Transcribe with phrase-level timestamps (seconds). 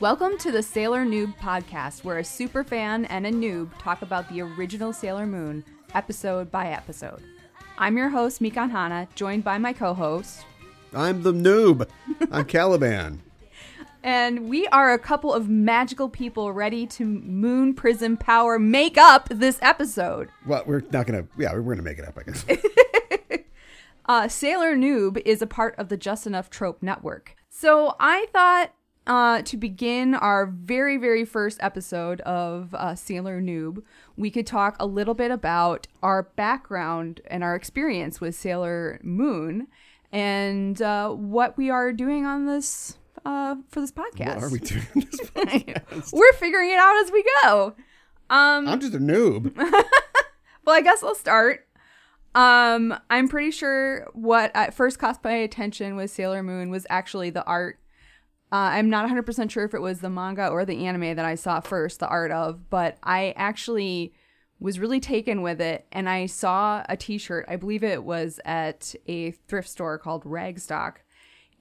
[0.00, 4.28] Welcome to the Sailor Noob podcast, where a super fan and a noob talk about
[4.28, 5.64] the original Sailor Moon
[5.94, 7.22] episode by episode.
[7.76, 10.44] I'm your host, Mikan Hana, joined by my co host,
[10.94, 11.88] I'm the noob.
[12.30, 13.20] I'm Caliban.
[14.02, 19.28] and we are a couple of magical people ready to Moon Prism Power make up
[19.28, 20.28] this episode.
[20.46, 21.26] Well, we're not gonna.
[21.36, 22.44] Yeah, we're gonna make it up, I guess.
[24.06, 27.36] Uh, Sailor Noob is a part of the Just Enough Trope Network.
[27.48, 28.74] So I thought
[29.06, 33.82] uh, to begin our very, very first episode of uh, Sailor Noob,
[34.16, 39.68] we could talk a little bit about our background and our experience with Sailor Moon
[40.12, 44.36] and uh, what we are doing on this uh, for this podcast.
[44.36, 44.86] What are we doing?
[44.94, 46.12] in This podcast?
[46.12, 47.74] We're figuring it out as we go.
[48.30, 49.54] Um, I'm just a noob.
[50.64, 51.66] well, I guess I'll start.
[52.34, 57.30] Um, I'm pretty sure what at first caught my attention with Sailor Moon was actually
[57.30, 57.78] the art.
[58.54, 61.34] Uh, I'm not 100% sure if it was the manga or the anime that I
[61.34, 64.14] saw first, the art of, but I actually
[64.60, 65.86] was really taken with it.
[65.90, 70.22] And I saw a t shirt, I believe it was at a thrift store called
[70.22, 70.98] Ragstock.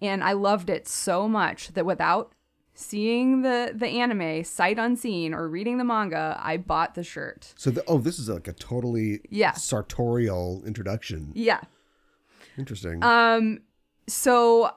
[0.04, 2.34] And I loved it so much that without
[2.76, 7.56] seeing the, the anime sight unseen or reading the manga, I bought the shirt.
[7.58, 9.54] So, the, oh, this is like a totally Yeah.
[9.54, 11.32] sartorial introduction.
[11.34, 11.62] Yeah.
[12.56, 13.04] Interesting.
[13.04, 13.62] Um,
[14.08, 14.70] so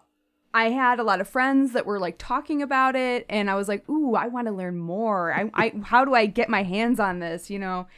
[0.57, 3.69] I had a lot of friends that were like talking about it, and I was
[3.69, 5.31] like, "Ooh, I want to learn more.
[5.31, 7.89] I, I, how do I get my hands on this?" You know.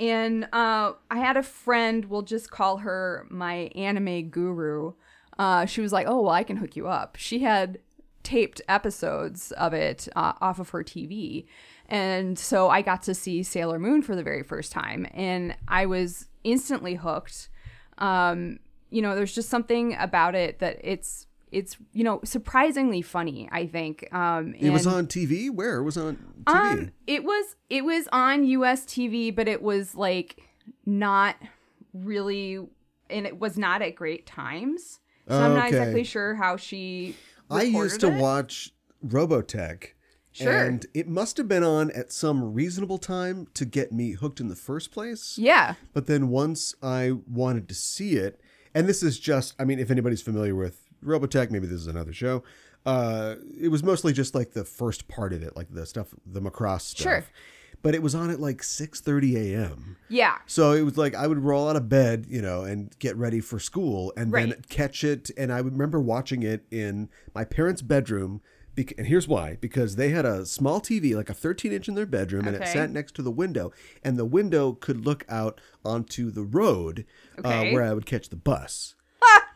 [0.00, 2.06] And uh, I had a friend.
[2.06, 4.94] We'll just call her my anime guru.
[5.38, 7.78] Uh, she was like, "Oh, well, I can hook you up." She had
[8.24, 11.46] taped episodes of it uh, off of her TV.
[11.86, 15.86] And so I got to see Sailor Moon for the very first time, and I
[15.86, 17.48] was instantly hooked.
[17.98, 18.58] Um,
[18.90, 23.48] you know, there's just something about it that it's it's you know surprisingly funny.
[23.52, 24.12] I think.
[24.12, 25.50] Um, it was on TV.
[25.50, 26.54] Where it was on TV?
[26.54, 30.40] um, it was it was on US TV, but it was like
[30.86, 31.36] not
[31.92, 32.58] really,
[33.10, 35.00] and it was not at great times.
[35.28, 37.14] So I'm not exactly sure how she.
[37.50, 38.20] I used to it.
[38.20, 38.72] watch
[39.06, 39.88] Robotech.
[40.32, 40.66] Sure.
[40.66, 44.48] And it must have been on at some reasonable time to get me hooked in
[44.48, 45.36] the first place.
[45.36, 45.74] Yeah.
[45.92, 48.40] But then once I wanted to see it,
[48.74, 52.12] and this is just, I mean, if anybody's familiar with Robotech, maybe this is another
[52.12, 52.42] show.
[52.86, 56.40] Uh, it was mostly just like the first part of it, like the stuff, the
[56.40, 57.02] Macross stuff.
[57.02, 57.24] Sure.
[57.80, 59.96] But it was on at like 6:30 a.m.
[60.08, 60.38] Yeah.
[60.46, 63.40] So it was like I would roll out of bed, you know, and get ready
[63.40, 65.30] for school, and then catch it.
[65.36, 68.40] And I remember watching it in my parents' bedroom.
[68.74, 71.94] bec- And here's why: because they had a small TV, like a 13 inch, in
[71.94, 73.70] their bedroom, and it sat next to the window,
[74.02, 77.04] and the window could look out onto the road
[77.38, 77.70] Okay.
[77.70, 78.96] uh, where I would catch the bus.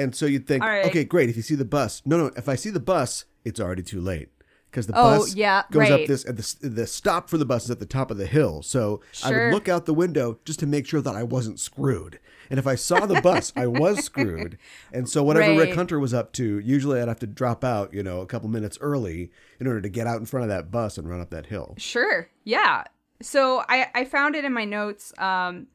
[0.00, 0.86] and so you'd think, All right.
[0.86, 1.28] okay, great.
[1.28, 2.26] If you see the bus, no, no.
[2.36, 4.28] If I see the bus, it's already too late
[4.70, 5.92] because the Oh, bus yeah, goes right.
[5.92, 6.24] up this.
[6.26, 9.00] at the the stop for the bus is at the top of the hill, so
[9.24, 9.44] I Sure.
[9.46, 12.18] would look out the window just to make sure that I wasn't screwed.
[12.50, 14.58] And if I saw the bus, I was screwed.
[14.92, 15.76] And so whatever Rick Right.
[15.76, 18.76] Hunter was up to, usually I'd have to drop out, you know, a couple minutes
[18.80, 19.30] early
[19.60, 21.74] in order to get out in front of that bus and run up that hill.
[21.78, 22.28] Sure.
[22.44, 22.84] Yeah.
[23.22, 25.12] So I I found it in my notes.
[25.18, 25.68] Um,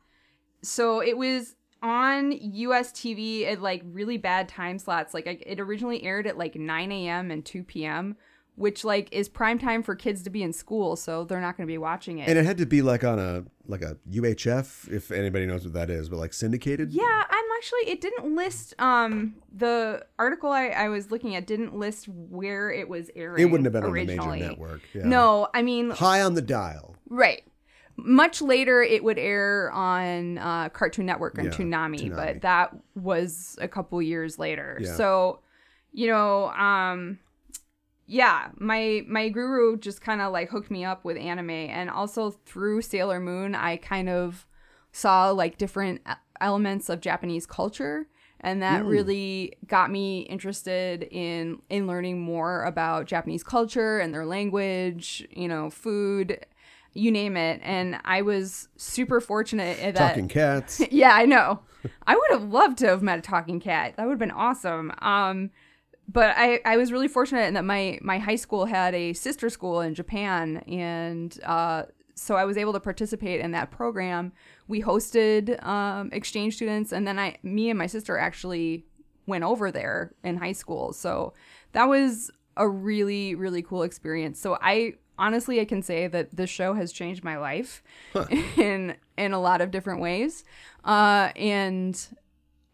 [0.62, 5.14] so it was on US TV at like really bad time slots.
[5.14, 7.32] Like I, it originally aired at like 9 a.m.
[7.32, 8.18] and 2 p.m.,
[8.56, 11.68] which like is prime time for kids to be in school, so they're not going
[11.68, 12.30] to be watching it.
[12.30, 15.74] And it had to be like on a like a UHF, if anybody knows what
[15.74, 16.92] that is, but like syndicated.
[16.92, 17.92] yeah, I'm actually.
[17.92, 18.74] It didn't list.
[18.80, 23.42] Um, the article I, I was looking at didn't list where it was airing.
[23.42, 24.82] It wouldn't have been on a major network.
[24.94, 25.04] Yeah.
[25.06, 26.96] No, I mean High on the dial.
[27.10, 27.44] Right.
[27.98, 32.16] Much later, it would air on uh, Cartoon Network and Yeah, Toonami, Toonami.
[32.16, 34.80] but that was a couple years later.
[34.82, 34.96] Yeah.
[34.96, 35.40] So,
[35.94, 37.20] you know, um,
[38.06, 42.32] yeah, my my guru just kind of like hooked me up with anime, and also
[42.32, 44.46] through Sailor Moon, I kind of
[44.92, 46.02] saw like different
[46.42, 48.08] elements of Japanese culture.
[48.42, 48.90] And that Mm.
[48.90, 55.48] really got me interested in in learning more about Japanese culture and their language, you
[55.48, 56.46] know, food,
[56.96, 57.60] you name it.
[57.64, 60.82] And I was super fortunate that Talking cats.
[60.92, 61.60] yeah, I know.
[62.08, 63.96] I would have loved to have met a talking cat.
[63.96, 64.92] That would have been awesome.
[65.00, 65.52] Um,
[66.08, 69.50] but I, I was really fortunate in that my, my high school had a sister
[69.50, 70.58] school in Japan.
[70.68, 71.84] And uh,
[72.16, 74.32] so I was able to participate in that program.
[74.68, 76.92] We hosted um, exchange students.
[76.92, 78.86] And then I, me and my sister actually
[79.28, 80.94] went over there in high school.
[80.94, 81.34] So
[81.74, 84.40] that was a really really cool experience.
[84.40, 87.84] So I honestly I can say that this show has changed my life
[88.58, 90.44] in in a lot of different ways.
[90.84, 92.08] Uh, and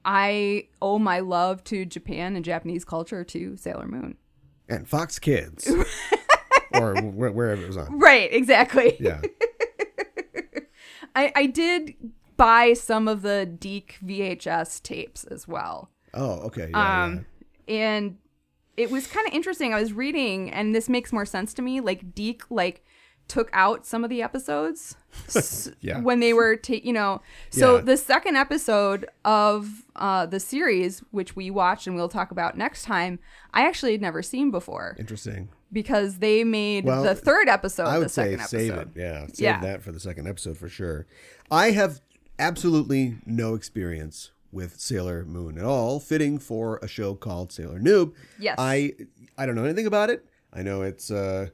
[0.03, 4.17] I owe my love to Japan and Japanese culture to Sailor Moon.
[4.67, 5.69] And Fox Kids.
[6.73, 7.99] or wh- wherever it was on.
[7.99, 8.97] Right, exactly.
[8.99, 9.21] Yeah.
[11.15, 11.93] I, I did
[12.37, 15.89] buy some of the Deke VHS tapes as well.
[16.13, 16.69] Oh, okay.
[16.71, 17.25] Yeah, Um,
[17.67, 18.17] and
[18.77, 19.73] it was kind of interesting.
[19.73, 21.79] I was reading, and this makes more sense to me.
[21.81, 22.83] Like Deke, like
[23.27, 24.97] took out some of the episodes
[25.81, 26.01] Yeah.
[26.01, 27.21] when they were, ta- you know.
[27.49, 27.81] So Yeah.
[27.83, 32.83] the second episode of uh, the series, which we watched and we'll talk about next
[32.83, 33.19] time,
[33.53, 34.95] I actually had never seen before.
[34.99, 35.49] Interesting.
[35.71, 37.85] because they made Well, the third episode.
[37.85, 38.97] I the would say save episode.
[38.97, 38.99] it.
[38.99, 39.27] Yeah.
[39.27, 39.61] Save Yeah.
[39.61, 41.05] that for the second episode for sure.
[41.49, 42.01] I have
[42.37, 48.13] absolutely no experience with Sailor Moon at all, fitting for a show called Sailor Noob.
[48.39, 48.55] Yes.
[48.57, 48.93] I
[49.37, 50.25] I don't know anything about it.
[50.53, 51.51] I know it's a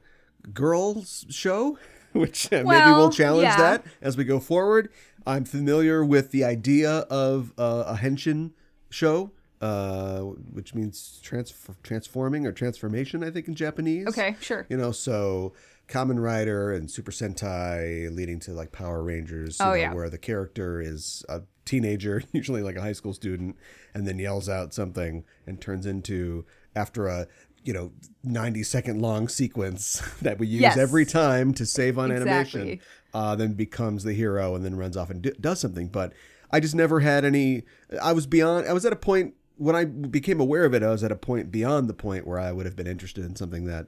[0.52, 1.78] girls show,
[2.12, 3.56] which uh, maybe Well, we'll challenge yeah.
[3.56, 4.88] that as we go forward.
[5.26, 8.52] I'm familiar with the idea of uh, a henshin
[8.90, 11.52] show, uh, which means trans-
[11.82, 14.06] transforming or transformation, I think, in Japanese.
[14.08, 14.66] Okay, sure.
[14.70, 15.52] You know, so
[15.86, 19.92] Kamen Rider and Super Sentai leading to like Power Rangers, Oh, know, yeah.
[19.92, 23.56] where the character is a teenager, usually like a high school student,
[23.94, 26.44] and then yells out something and turns into
[26.74, 27.26] after a
[27.64, 27.92] you know
[28.24, 30.78] 90 second long sequence that we use Yes.
[30.78, 32.80] every time to save on animation
[33.14, 35.88] uh, then becomes the hero and then runs off and d- does something.
[35.88, 36.12] But
[36.50, 37.62] i just never had any
[38.00, 40.88] i was beyond i was at a point when i became aware of it i
[40.88, 43.66] was at a point beyond the point where i would have been interested in something
[43.66, 43.86] that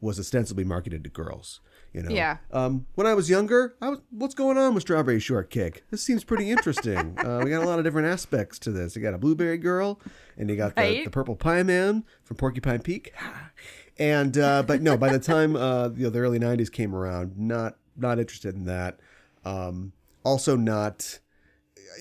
[0.00, 1.60] was ostensibly marketed to girls
[1.92, 2.36] you know Yeah.
[2.52, 6.22] um, when i was younger i was what's going on with strawberry shortcake this seems
[6.24, 9.18] pretty interesting uh, we got a lot of different aspects to this you got a
[9.18, 10.00] blueberry girl
[10.36, 11.04] and you got the, Right.
[11.04, 13.12] the purple pie man from porcupine peak
[13.98, 17.36] and uh, but no, by the time uh, you know the early '90s came around,
[17.36, 18.98] not not interested in that.
[19.44, 19.92] Um,
[20.24, 21.18] also, not.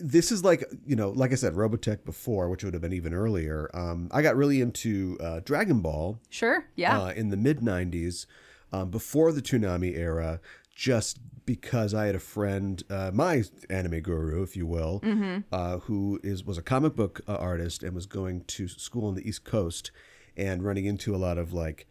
[0.02, 3.14] This is like you know, like I said, Robotech before, which would have been even
[3.14, 3.70] earlier.
[3.74, 6.66] Um, I got really into uh, Dragon Ball Sure.
[6.78, 6.98] Yeah.
[7.02, 8.26] uh, in the mid 90s,
[8.72, 10.40] um, before the Toonami era,
[10.76, 15.02] just because I had a friend, uh, my anime guru, if you will,
[15.52, 19.16] uh, who is was a comic book uh, artist and was going to school on
[19.16, 19.92] the East Coast
[20.38, 21.88] and running into a lot of like,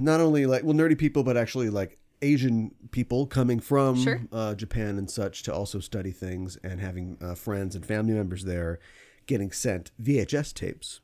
[0.00, 4.20] not only like well nerdy people, but actually like Asian people coming from Sure.
[4.32, 8.44] uh, Japan and such to also study things and having uh, friends and family members
[8.44, 8.78] there
[9.26, 11.00] getting sent VHS tapes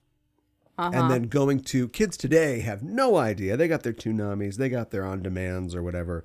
[0.82, 0.98] Uh-huh.
[1.02, 3.56] and then going to kids today have no idea.
[3.56, 6.24] They got their Toonamis, they got their on demands or whatever.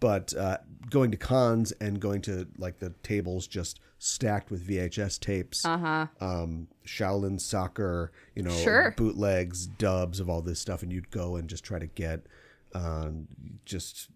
[0.00, 0.58] But uh,
[0.90, 6.06] going to cons and going to like the tables just stacked with VHS tapes, Uh-huh.
[6.20, 8.94] um, Shaolin soccer, you know, Sure.
[8.96, 12.26] bootlegs, dubs of all this stuff, and you'd go and just try to get
[12.74, 13.26] um,
[13.64, 14.08] just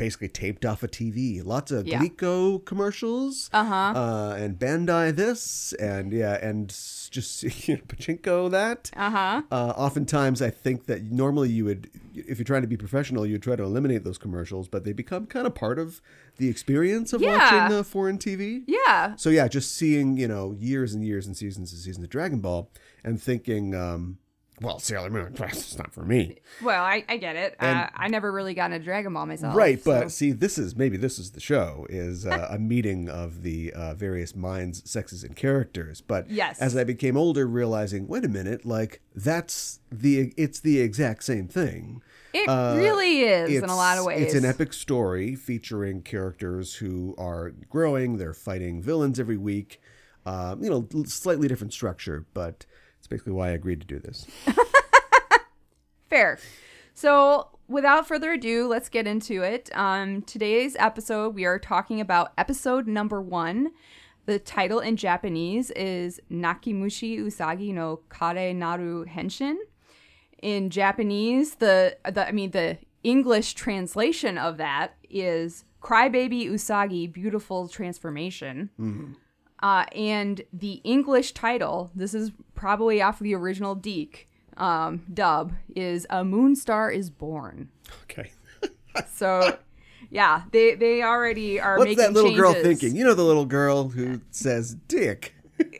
[0.00, 1.44] basically taped off a TV.
[1.44, 2.00] Lots of Yeah.
[2.00, 3.74] Glico commercials, Uh-huh.
[3.74, 6.68] uh, and Bandai this, and yeah, and
[7.10, 8.90] just you know, Pachinko that.
[8.96, 9.42] Uh-huh.
[9.52, 13.38] Uh, oftentimes, I think that normally you would, if you're trying to be professional, you
[13.38, 16.00] try to eliminate those commercials, but they become kind of part of
[16.38, 17.36] the experience of Yeah.
[17.36, 18.62] watching uh, foreign TV.
[18.66, 19.16] Yeah.
[19.16, 22.40] So yeah, just seeing you know years and years and seasons and seasons of Dragon
[22.40, 22.70] Ball,
[23.04, 24.16] and thinking, um,
[24.60, 27.56] well, Sailor Moon, it's not for me, Well, I, I get it.
[27.58, 29.54] And- uh, I never really got into Dragon Ball myself.
[29.56, 29.82] right?
[29.82, 33.42] so- But see, this is maybe this is the show is uh, a meeting of
[33.42, 36.00] the uh, various minds, sexes, and characters.
[36.00, 36.58] But Yes.
[36.60, 41.48] as I became older, realizing, wait a minute, like that's the it's the exact same
[41.48, 42.02] thing.
[42.32, 44.22] it uh, really is in a lot of ways.
[44.22, 48.18] It's an epic story featuring characters who are growing.
[48.18, 49.80] They're fighting villains every week.
[50.26, 52.66] Um, you know, slightly different structure, but
[53.00, 54.26] it's basically why I agreed to do this.
[56.10, 56.38] Fair.
[56.92, 59.70] So, without further ado, let's get into it.
[59.74, 63.70] Um, today's episode, we are talking about episode number one.
[64.26, 69.56] The title in Japanese is Nakimushi Usagi no Karei Naru Henshin.
[70.42, 77.66] In Japanese, the, the I mean the English translation of that is Crybaby Usagi Beautiful
[77.66, 78.68] Transformation.
[79.62, 86.06] Uh, and the English title, this is probably off the original Deke um, dub, is
[86.10, 87.68] A Moonstar is Born.
[88.04, 88.30] Okay.
[89.14, 89.56] So,
[90.10, 92.96] yeah, they they already are What's making that little girl thinking?
[92.96, 95.32] You know the little girl who says "dick."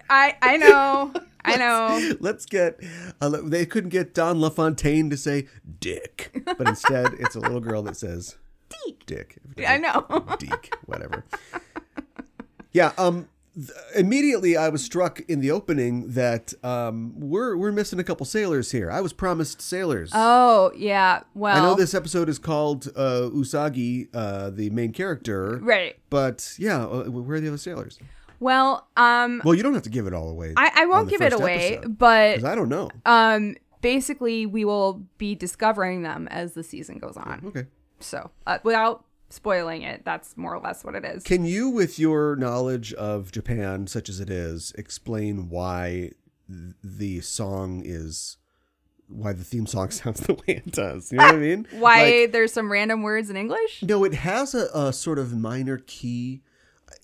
[0.08, 1.12] I I know,
[1.44, 2.14] I know.
[2.20, 2.78] Let's get.
[3.20, 5.48] Uh, they couldn't get Don LaFontaine to say
[5.80, 8.36] "dick," but instead it's a little girl that says
[8.84, 9.04] Deke.
[9.06, 10.06] "dick." I know.
[10.38, 11.24] Deke, whatever.
[12.72, 13.28] Yeah, um,
[13.94, 18.70] immediately I was struck in the opening that um, we're we're missing a couple sailors
[18.70, 18.90] here.
[18.90, 20.10] I was promised sailors.
[20.14, 21.22] Oh yeah.
[21.34, 25.96] Well, I know this episode is called uh, Usagi, uh, the main character, right.
[26.10, 27.98] but yeah, uh, where are the other sailors?
[28.38, 30.54] Well, um, Well, you don't have to give it all away.
[30.56, 32.88] I, I won't give it away, episode, but I don't know.
[33.04, 37.42] um, basically we will be discovering them as the season goes on.
[37.46, 37.66] Okay.
[37.98, 41.22] So uh, without spoiling it, that's more or less what it is.
[41.22, 46.10] Can you, with your knowledge of Japan, such as it is, explain why
[46.48, 48.36] th- the song is
[49.08, 51.10] why the theme song sounds the way it does?
[51.10, 51.66] You know what I mean?
[51.78, 53.82] Why Like, there's some random words in English?
[53.82, 56.42] no, it has a, a sort of minor key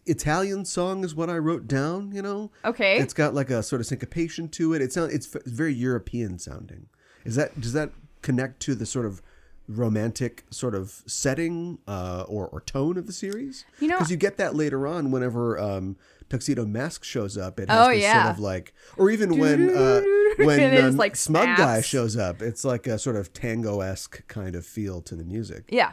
[0.05, 2.13] Italian song is what I wrote down.
[2.13, 2.99] You know, Okay.
[2.99, 4.83] it's got like a sort of syncopation to it.
[4.83, 6.87] It sounds it's very European sounding.
[7.25, 7.91] Is that does that
[8.23, 9.21] connect to the sort of
[9.69, 13.65] romantic sort of setting uh, or or tone of the series?
[13.81, 15.97] You know- because you get that later on whenever um,
[16.29, 17.61] Tuxedo Mask shows up.
[17.61, 18.25] It has Oh, this yeah.
[18.25, 20.01] sort of like, or even when uh,
[20.39, 23.81] when It is, um, like, Smug Guy shows up, it's like a sort of tango
[23.81, 25.65] esque kind of feel to the music.
[25.69, 25.93] yeah,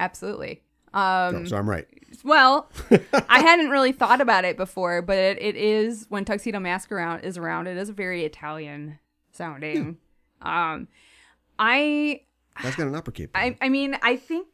[0.00, 0.62] absolutely.
[0.94, 1.86] Um, so, so I'm right.
[2.22, 2.70] well,
[3.28, 7.20] I hadn't really thought about it before, but it, it is when Tuxedo Mask around
[7.24, 7.66] is around.
[7.66, 9.00] It is very Italian
[9.32, 9.98] sounding.
[10.40, 10.86] Um,
[11.58, 12.20] I
[12.62, 13.30] That's got an uppercut.
[13.34, 14.46] I, I mean, I think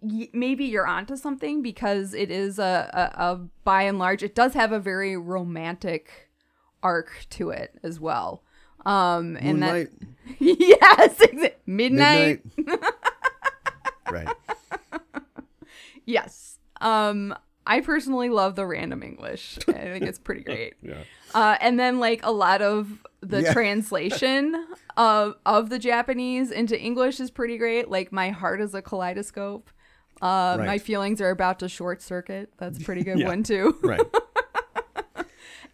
[0.00, 4.34] y- maybe you're onto something because it is a, a, a by and large, it
[4.34, 6.30] does have a very romantic
[6.82, 8.42] arc to it as well.
[8.86, 12.42] Um, and Moonlight, that yes, exa- midnight.
[12.56, 12.80] midnight.
[14.10, 14.28] right.
[16.06, 16.58] Yes.
[16.80, 17.34] Um,
[17.66, 19.58] I personally love the random English.
[19.68, 20.74] I think it's pretty great.
[20.82, 21.02] Yeah.
[21.34, 22.88] Uh, and then like a lot of
[23.20, 23.52] the Yeah.
[23.52, 24.54] translation
[24.98, 27.88] of of the Japanese into English is pretty great.
[27.88, 29.70] Like my heart is a kaleidoscope.
[30.20, 30.66] Uh, Right.
[30.66, 32.52] My feelings are about to short circuit.
[32.58, 33.28] That's a pretty good Yeah.
[33.28, 33.78] one too.
[33.82, 34.00] Right.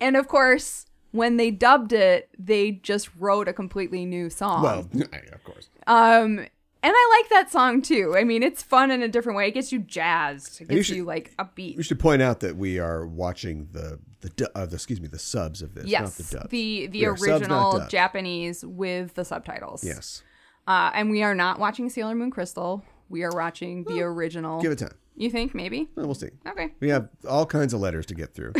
[0.01, 4.63] And of course, when they dubbed it, they just wrote a completely new song.
[4.63, 4.81] Well,
[5.33, 5.69] of course.
[5.87, 6.47] um,
[6.85, 8.15] and I like that song too.
[8.17, 9.49] I mean, it's fun in a different way.
[9.49, 10.61] It gets you jazzed.
[10.61, 11.77] It you gets should- you like upbeat.
[11.77, 15.19] We should point out that we are watching the the, uh, the excuse me the
[15.19, 16.51] subs of this, Yes, not the dubs.
[16.51, 17.87] the the We are subs, original.
[17.89, 19.83] Japanese with the subtitles.
[19.85, 20.23] Yes,
[20.67, 22.85] uh, and we are not watching Sailor Moon Crystal.
[23.09, 24.61] We are watching the original.
[24.63, 24.95] give it time.
[25.17, 25.89] You think maybe?
[25.95, 26.31] Well, we'll see.
[26.47, 26.75] Okay.
[26.81, 28.53] We have all kinds of letters to get through,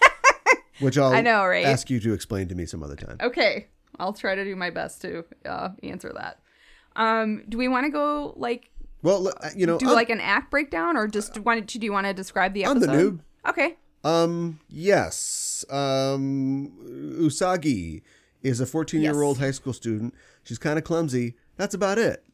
[0.80, 1.64] which I'll I know, right?
[1.64, 3.16] ask you to explain to me some other time.
[3.20, 3.68] Okay.
[3.98, 6.40] I'll try to do my best to uh, answer that.
[6.96, 8.70] Um, do we want to go like
[9.02, 11.92] Well, uh, you know, do like an act breakdown, or just want to, do you
[11.92, 13.20] want to describe the I'm the noob.
[13.48, 13.76] Okay.
[14.04, 15.64] Um, yes.
[15.68, 16.72] Um,
[17.20, 18.02] Usagi
[18.42, 20.14] is a 14 year old high school student.
[20.44, 21.34] She's kind of clumsy.
[21.56, 22.24] That's about it.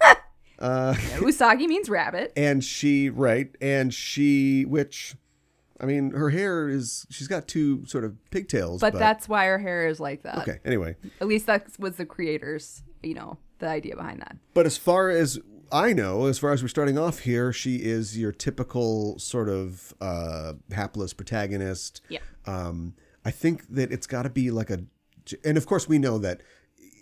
[0.58, 2.32] uh, Usagi means rabbit.
[2.36, 5.16] And she, right, and she, which,
[5.80, 8.80] I mean, her hair is, she's got two sort of pigtails.
[8.80, 10.38] But, that's why her hair is like that.
[10.38, 10.60] okay.
[10.64, 14.36] Anyway, At least that was the creators, you know, the idea behind that.
[14.54, 15.38] But as far as
[15.70, 19.94] I know, as far as we're starting off here, she is your typical sort of
[20.00, 22.00] uh, hapless protagonist.
[22.08, 22.20] Yeah.
[22.46, 24.80] Um, I think that it's got to be like a,
[25.44, 26.40] and of course we know that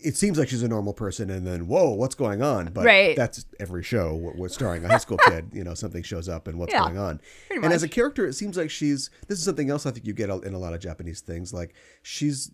[0.02, 2.66] it seems like she's a normal person, and then whoa, what's going on?
[2.72, 3.16] But Right.
[3.16, 5.50] that's every show We're starring a high school kid.
[5.52, 7.20] You know, something shows up, and what's Yeah, going on?
[7.50, 9.10] And as a character, it seems like she's.
[9.28, 11.52] This is something else I think you get in a lot of Japanese things.
[11.52, 12.50] Like she's,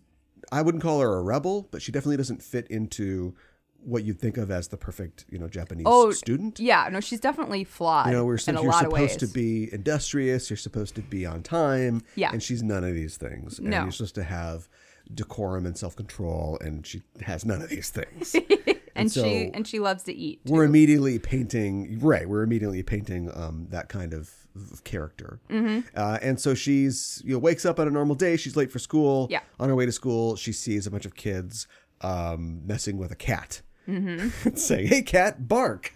[0.51, 3.35] I wouldn't call her a rebel, but she definitely doesn't fit into
[3.85, 6.59] what you'd think of as the perfect, you know, Japanese Oh, student.
[6.59, 9.29] Yeah, no, she's definitely flawed You know, we're in a you're lot of supposed ways.
[9.29, 10.49] to be industrious.
[10.49, 12.01] You're supposed to be on time.
[12.15, 12.31] Yeah.
[12.31, 13.59] and she's none of these things.
[13.59, 13.83] And No.
[13.83, 14.67] you're supposed to have
[15.13, 18.35] decorum and self control, and she has none of these things.
[18.95, 20.39] and so she and she loves to eat.
[20.45, 22.27] we're immediately painting right.
[22.27, 25.39] We're immediately painting um, that kind of, of character.
[25.49, 25.87] Mm-hmm.
[25.95, 28.37] Uh, and so she's you know wakes up on a normal day.
[28.37, 29.27] She's late for school.
[29.29, 29.41] Yeah.
[29.59, 31.67] On her way to school, she sees a bunch of kids
[32.01, 33.61] um, messing with a cat.
[33.87, 34.55] Mm-hmm.
[34.55, 35.93] saying, "Hey, cat, bark!"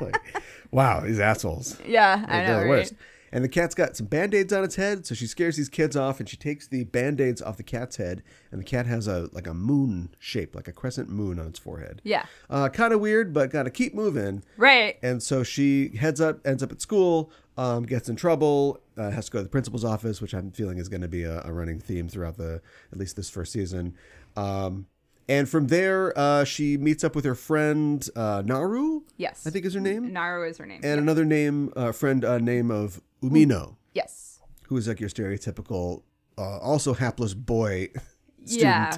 [0.00, 1.78] Like, wow, these assholes.
[1.86, 2.68] Yeah, I They're know, the right?
[2.68, 2.94] worst.
[3.32, 6.18] And the cat's got some band-aids on its head, so she scares these kids off
[6.18, 9.46] and she takes the band-aids off the cat's head, and the cat has a like
[9.46, 12.00] a moon shape, like a crescent moon on its forehead.
[12.04, 14.42] Yeah, Uh, kind of weird, but gotta keep moving.
[14.56, 14.96] right.
[15.02, 19.26] And so she heads up, ends up at school, um, gets in trouble, uh, has
[19.26, 21.52] to go to the principal's office, which I'm feeling is going to be a, a
[21.52, 22.60] running theme throughout the
[22.92, 23.94] at least this first season.
[24.36, 24.86] Um,
[25.30, 29.64] and from there, uh, she meets up with her friend uh, Naru, Yes, I think
[29.64, 30.80] is her name, Naru is her name.
[30.82, 36.02] and another name, uh, friend uh, name of Umino, yes, who is like your stereotypical,
[36.36, 37.88] uh, also hapless boy
[38.44, 38.62] student.
[38.62, 38.96] yeah.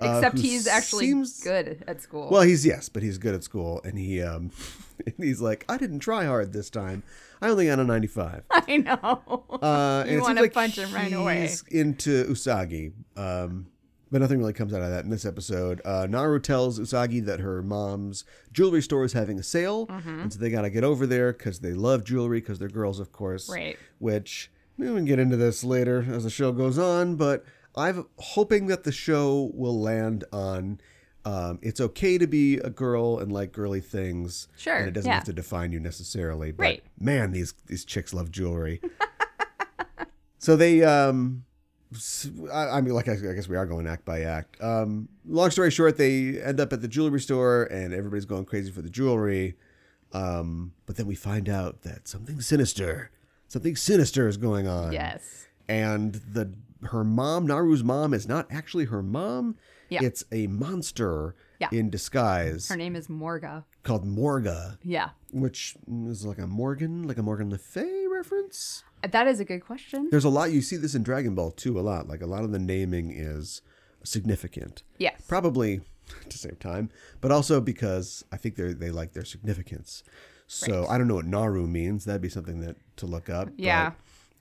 [0.00, 2.28] uh, Except he's actually seems- good at school.
[2.30, 4.50] Well, he's yes, but he's good at school, and he um,
[5.16, 7.02] he's like, I didn't try hard this time.
[7.42, 8.42] I only got a ninety-five.
[8.50, 9.44] I know.
[9.62, 11.42] Uh, You wanna like punch him right away.
[11.42, 13.66] he's into Usagi, um,
[14.10, 15.80] but nothing really comes out of that in this episode.
[15.84, 20.20] Uh, Naru tells Usagi that her mom's jewelry store is having a sale, Mm-hmm.
[20.20, 23.00] and so they got to get over there because they love jewelry because they're girls,
[23.00, 23.48] of course.
[23.48, 23.78] Right.
[23.98, 27.44] Which we can get into this later as the show goes on, but
[27.76, 30.80] I'm hoping that the show will land on.
[31.24, 34.48] Um, it's okay to be a girl and like girly things.
[34.56, 35.16] Sure, And it doesn't yeah.
[35.16, 36.52] have to define you necessarily.
[36.52, 36.82] But Right.
[36.98, 38.80] man, these these chicks love jewelry.
[40.38, 41.44] so they um
[42.52, 44.60] I, I mean like I, I guess we are going act by act.
[44.62, 48.70] Um long story short, they end up at the jewelry store and everybody's going crazy
[48.70, 49.54] for the jewelry.
[50.12, 53.10] Um but then we find out that something sinister,
[53.48, 54.92] something sinister is going on.
[54.92, 55.46] yes.
[55.68, 56.52] And the
[56.84, 59.56] her mom, Naru's mom is not actually her mom.
[59.88, 60.00] Yeah.
[60.02, 61.68] It's a monster Yeah.
[61.72, 63.64] in disguise Her name is Morga.
[63.82, 65.10] called Morga Yeah.
[65.32, 65.76] which
[66.10, 68.84] is like a Morgan, like a Morgan Le Fay reference.
[69.02, 70.08] That is a good question.
[70.10, 71.78] There's a lot you see this in Dragon Ball too.
[71.78, 73.62] A lot, like a lot of the naming is
[74.04, 74.82] significant.
[74.98, 75.22] Yes.
[75.28, 75.80] Probably
[76.28, 76.90] to save time,
[77.20, 80.02] but also because I think they they like their significance.
[80.46, 82.06] So I don't know what Naru means.
[82.06, 83.48] That'd be something that to look up.
[83.48, 83.92] but, Yeah.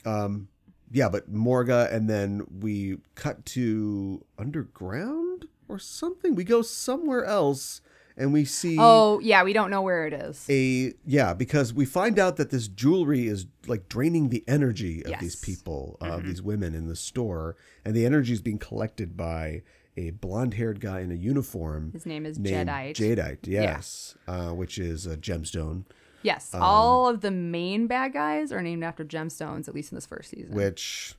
[0.06, 0.48] um.
[0.90, 6.34] Yeah, but Morga, and then we cut to underground or something.
[6.34, 7.82] We go somewhere else,
[8.18, 9.44] and we see Oh, yeah.
[9.44, 10.46] We don't know where it is.
[10.50, 15.12] a yeah because we find out that this jewelry is like draining the energy of
[15.20, 15.46] these Yes.
[15.46, 17.56] people uh, of these women in the store
[17.86, 19.62] and the energy is being collected by
[19.96, 22.96] a blonde-haired guy in a uniform His name is named Jadeite.
[22.96, 25.84] jadeite yes uh, which is a gemstone
[26.24, 26.54] yes.
[26.54, 30.06] Um, All of the main bad guys are named after gemstones, at least in this
[30.06, 30.56] first season.
[30.56, 31.14] which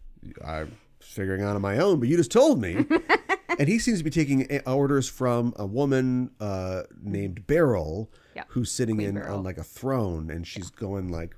[0.44, 2.84] i'm figuring out on my own but you just told me
[3.58, 8.44] and he seems to be taking orders from a woman uh, named beryl Yeah.
[8.48, 9.38] who's sitting Queen in Beryl.
[9.38, 11.36] on like a throne and she's going like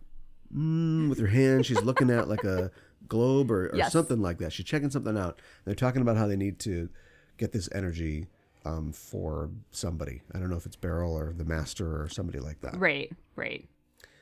[0.55, 2.71] mm, with her hand she's looking at like a
[3.09, 3.93] globe or, or Yes.
[3.93, 6.89] something like that she's checking something out they're talking about how they need to
[7.37, 8.27] get this energy
[8.65, 12.61] um, for somebody i don't know if it's beryl or the master or somebody like
[12.61, 13.13] that right.
[13.37, 13.69] Right.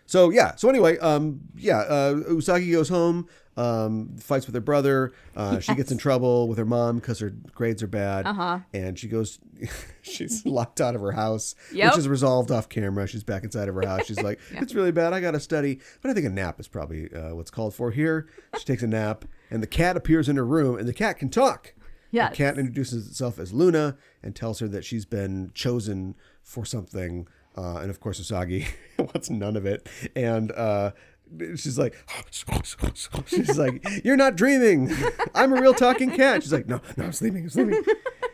[0.08, 0.56] So yeah.
[0.56, 1.78] So anyway, um, yeah.
[1.78, 5.12] Uh, Usagi goes home, um, fights with her brother.
[5.36, 8.26] Uh, She gets in trouble with her mom because her grades are bad.
[8.26, 8.60] Uh-huh.
[8.72, 9.38] And she goes,
[10.02, 11.92] she's locked out of her house, Yep.
[11.92, 13.06] which is resolved off camera.
[13.06, 14.06] She's back inside of her house.
[14.06, 15.12] She's like, it's really bad.
[15.12, 15.78] I got to study.
[16.00, 18.28] But I think a nap is probably uh, what's called for here.
[18.58, 21.28] She takes a nap, and the cat appears in her room, and the cat can
[21.28, 21.74] talk.
[22.10, 22.30] Yes.
[22.30, 27.28] The cat introduces itself as Luna and tells her that she's been chosen for something.
[27.56, 28.66] Uh, and of course, Usagi
[28.98, 29.88] wants none of it.
[30.14, 30.92] And uh,
[31.56, 31.94] she's like,
[33.26, 34.94] she's like, you're not dreaming.
[35.34, 36.42] I'm a real talking cat.
[36.42, 37.44] She's like, no, no, I'm sleeping.
[37.44, 37.82] I'm sleeping.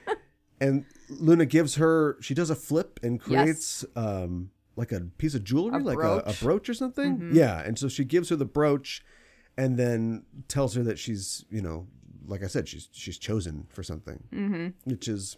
[0.60, 5.44] and Luna gives her, she does a flip and creates um, like a piece of
[5.44, 6.64] jewelry, like A, a brooch.
[6.64, 6.70] Mm-hmm.
[6.70, 7.30] or something.
[7.32, 7.60] Yeah.
[7.60, 9.04] And so she gives her the brooch
[9.56, 11.86] and then tells her that she's, you know,
[12.26, 14.68] like I said, she's she's chosen for something, mm-hmm.
[14.84, 15.36] which is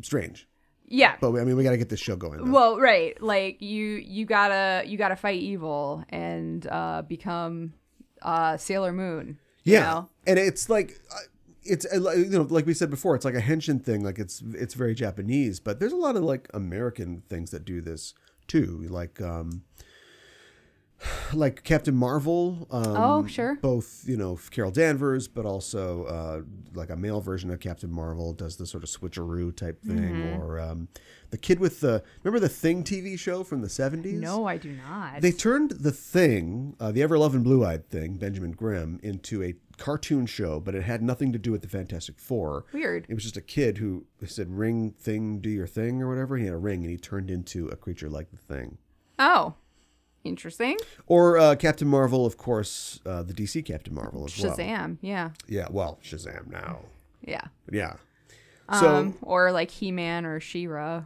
[0.00, 0.48] strange.
[0.92, 1.16] Yeah.
[1.20, 2.52] But I mean, we got to get this show going.
[2.52, 3.20] Well, right.
[3.20, 7.72] Like you you gotta you gotta fight evil and uh become
[8.20, 9.38] uh Sailor Moon.
[9.64, 10.08] you yeah, know?
[10.26, 11.18] and it's like uh,
[11.64, 14.04] it's uh, you know, like we said before, it's like a henshin thing.
[14.04, 17.80] Like it's it's very Japanese, but there's a lot of like American things that do
[17.80, 18.12] this
[18.46, 18.86] too.
[18.90, 19.62] Like um,
[21.32, 22.66] like Captain Marvel.
[22.70, 23.56] Um, Oh, sure.
[23.56, 26.42] Both you know Carol Danvers, but also uh,
[26.74, 30.40] like a male version of Captain Marvel does the sort of switcheroo type thing, Mm-hmm.
[30.42, 30.88] or um,
[31.30, 34.20] the kid with the remember the Thing TV show from the seventies.
[34.20, 35.20] No, I do not.
[35.22, 39.54] They turned the thing, uh, the ever loving blue eyed thing, Benjamin Grimm, into a
[39.78, 42.66] cartoon show, but it had nothing to do with the Fantastic Four.
[42.72, 43.06] Weird.
[43.08, 46.36] It was just a kid who said, Ring, thing, do your thing, or whatever.
[46.36, 48.78] He had a ring and he turned into a creature like the thing.
[49.18, 49.54] Oh.
[50.24, 50.76] Interesting.
[51.06, 54.56] Or uh, Captain Marvel, of course, uh, the DC Captain Marvel as well.
[54.56, 54.98] Shazam.
[55.00, 55.30] Yeah.
[55.48, 56.80] Yeah, well, Shazam now.
[57.26, 57.44] Yeah.
[57.70, 57.94] Yeah.
[58.80, 61.04] So, um or like He Man or She Ra.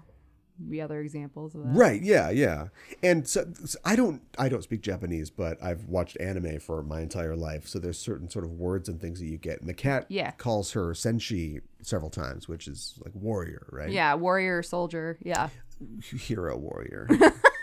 [0.71, 1.69] Be other examples of that.
[1.75, 2.01] Right.
[2.01, 2.31] Yeah.
[2.31, 2.69] Yeah.
[3.03, 7.01] And so, so I don't I don't speak Japanese, but I've watched anime for my
[7.03, 7.69] entire life.
[7.69, 9.61] So there's certain sort of words and things that you get.
[9.61, 10.31] And the cat Yeah.
[10.33, 13.91] calls her senshi several times, which is like warrior, right?
[13.91, 15.19] Yeah, warrior soldier.
[15.23, 15.49] Yeah.
[16.03, 17.07] Hero warrior.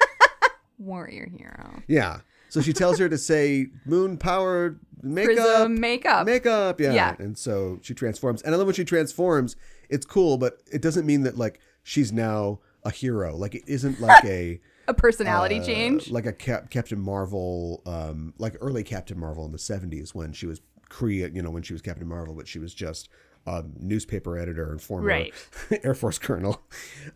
[0.83, 1.81] Warrior hero.
[1.87, 2.19] yeah.
[2.49, 5.25] So she tells her to say moon powered makeup.
[5.35, 6.25] Prism makeup.
[6.27, 6.93] Makeup, yeah.
[6.93, 7.15] Yeah.
[7.17, 8.43] And so she transforms.
[8.43, 9.55] And I love when she transforms,
[9.89, 13.35] it's cool, but it doesn't mean that like she's now a hero.
[13.35, 16.11] Like it isn't like a A personality uh, change.
[16.11, 20.45] like a Cap- Captain Marvel, um, like early Captain Marvel in the '70s when she
[20.45, 23.09] was Korea, you know, when she was Captain Marvel, but she was just
[23.47, 25.33] a newspaper editor and former Right.
[25.83, 26.61] Air Force colonel.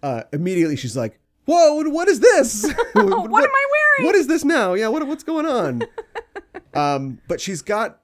[0.02, 1.90] Uh, immediately, she's like, "Whoa!
[1.90, 2.64] What, is this?
[2.64, 4.06] what, what am I wearing?
[4.06, 4.74] What is this now?
[4.74, 5.84] Yeah, what what's going on?"
[6.76, 8.00] um, but she's got.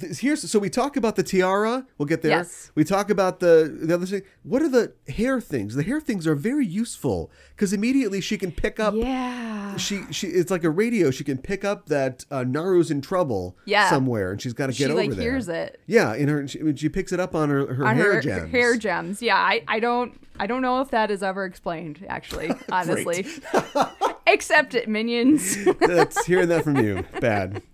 [0.00, 1.86] Th- Here's so we talk about the tiara.
[1.98, 2.30] We'll get there.
[2.32, 2.70] Yes.
[2.74, 4.22] We talk about the the other thing.
[4.42, 5.74] What are the hair things?
[5.74, 9.76] The hair things are very useful because immediately she can pick up Yeah.
[9.76, 13.56] she she it's like a radio she can pick up that uh, Naru's in trouble
[13.64, 13.88] Yeah.
[13.90, 15.20] somewhere and she's got to get She over like there.
[15.20, 18.14] hears it Yeah, in her she, she picks it up on her her on hair
[18.14, 18.50] her gems.
[18.52, 19.22] hair gems.
[19.22, 23.26] Yeah, I, I don't I don't know if that is ever explained actually, honestly.
[24.26, 25.56] Except it minions.
[25.78, 27.04] That's hearing that from you.
[27.20, 27.62] Bad.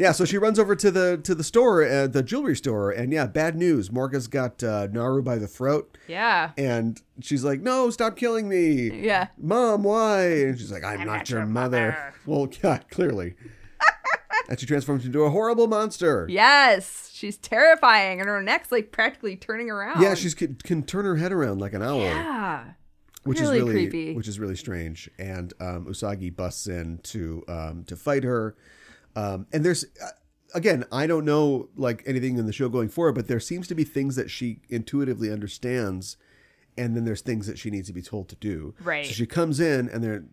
[0.00, 3.12] Yeah, so she runs over to the to the store, uh, the jewelry store, and
[3.12, 3.92] yeah, bad news.
[3.92, 6.52] Morga's got uh, Naru by the throat, yeah.
[6.56, 9.28] and she's like, "No, stop killing me, Yeah.
[9.36, 9.82] Mom.
[9.82, 12.14] Why?" And she's like, "I'm, not, your, mother.
[12.24, 13.34] Well, yeah, clearly.
[14.48, 16.26] and she transforms into a horrible monster.
[16.30, 17.10] Yes.
[17.12, 20.00] She's terrifying and her neck's like practically turning around.
[20.00, 22.64] Yeah, she's can, can turn her head around like an owl, Yeah.
[23.24, 24.14] which really is really creepy.
[24.14, 25.10] which is really strange.
[25.18, 28.56] And um, Usagi busts in to um, to fight her.
[29.16, 30.08] Um, and there's uh,
[30.54, 33.74] again, I don't know like anything in the show going forward, but there seems to
[33.74, 36.16] be things that she intuitively understands,
[36.78, 38.74] and then there's things that she needs to be told to do.
[38.82, 39.06] Right.
[39.06, 40.24] So she comes in, and they're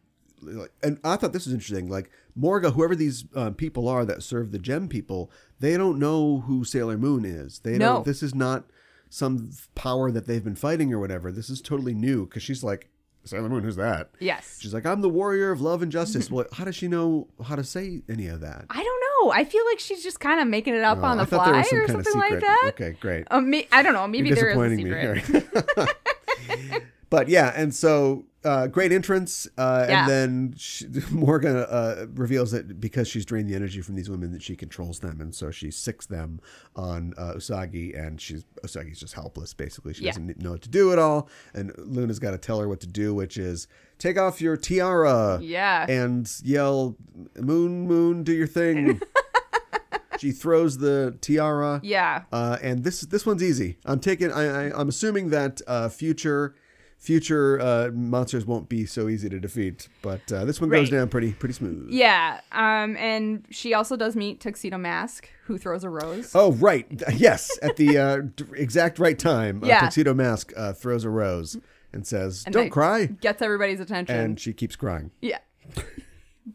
[0.42, 1.90] like, and I thought this was interesting.
[1.90, 6.42] Like Morga, whoever these um, people are that serve the gem people, they don't know
[6.42, 7.60] who Sailor Moon is.
[7.60, 7.94] They No.
[7.96, 8.06] don't.
[8.06, 8.66] This is not
[9.10, 11.32] some power that they've been fighting or whatever.
[11.32, 12.90] This is totally new because she's like
[13.28, 13.64] Sailor Moon.
[13.64, 14.10] Who's that?
[14.20, 14.58] Yes.
[14.62, 16.32] She's like, I'm the warrior of love and justice.
[16.32, 18.66] well, how does she know how to say any of that?
[18.70, 19.32] I don't know.
[19.32, 21.88] I feel like she's just kind of making it up Oh, on the fly or
[21.88, 22.72] something like that.
[22.74, 23.28] Okay, great.
[23.32, 24.08] Um, me, I don't know.
[24.08, 25.78] Maybe You're there is a secret.
[25.78, 26.68] me.
[27.10, 30.02] but yeah, and so uh, great entrance, uh, Yeah.
[30.02, 34.32] and then she, Morgan uh, reveals that because she's drained the energy from these women,
[34.32, 36.40] that she controls them, and so she sicks them
[36.76, 39.54] on uh, Usagi, and she's Usagi's just helpless.
[39.54, 40.12] Basically, she Yeah.
[40.12, 42.88] doesn't know what to do at all, and Luna's got to tell her what to
[42.88, 43.68] do, which is
[44.00, 45.86] take off your tiara, Yeah.
[45.90, 46.96] and yell,
[47.38, 49.02] "Moon, moon, do your thing."
[50.20, 51.80] she throws the tiara.
[51.84, 52.24] Yeah.
[52.32, 53.78] Uh, and this this one's easy.
[53.86, 54.32] I'm taking.
[54.32, 56.56] I, I I'm assuming that uh, future
[56.98, 61.08] future uh, monsters won't be so easy to defeat, but uh, this one goes down
[61.10, 61.88] pretty pretty smooth.
[61.90, 62.42] Yeah.
[62.52, 66.32] Um, and she also does meet Tuxedo Mask, who throws a rose.
[66.36, 68.18] Oh right, yes, at the uh,
[68.56, 69.80] exact right time, uh, Yeah.
[69.82, 71.58] Tuxedo Mask uh, throws a rose
[71.94, 74.16] and says, And "Don't cry," Gets everybody's attention.
[74.16, 75.12] and she keeps crying.
[75.22, 75.40] yeah.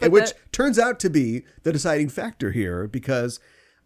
[0.09, 3.39] Which the- turns out to be the deciding factor here because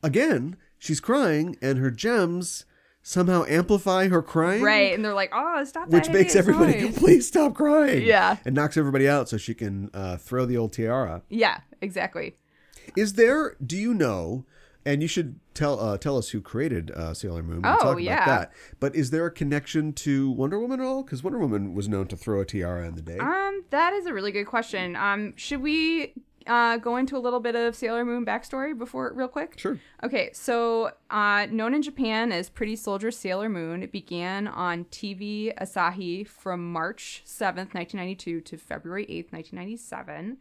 [0.02, 2.64] again she's crying and her gems
[3.08, 4.92] somehow amplify her crying Right.
[4.92, 8.36] And they're like, oh, stop which makes everybody go, noise." please stop crying Yeah.
[8.44, 12.36] and knocks everybody out so she can uh, throw the old tiara Yeah, exactly.
[12.96, 14.44] is there do you know
[14.84, 17.62] and you should tell uh, tell us who created uh, Sailor Moon.
[17.62, 18.22] We'll Oh, talk yeah.
[18.22, 18.52] about that.
[18.78, 21.02] But is there a connection to Wonder Woman at all?
[21.02, 23.18] Because Wonder Woman was known to throw a tiara in the day.
[23.18, 24.94] Um, that is a really good question.
[24.94, 26.14] Um, should we
[26.46, 29.54] uh go into a little bit of Sailor Moon backstory before real quick?
[29.58, 29.78] sure.
[30.02, 35.54] Okay, so uh, known in Japan as Pretty Soldier Sailor Moon, it began on TV
[35.58, 40.38] Asahi from March 7th, 1992 to February 8th, 1997.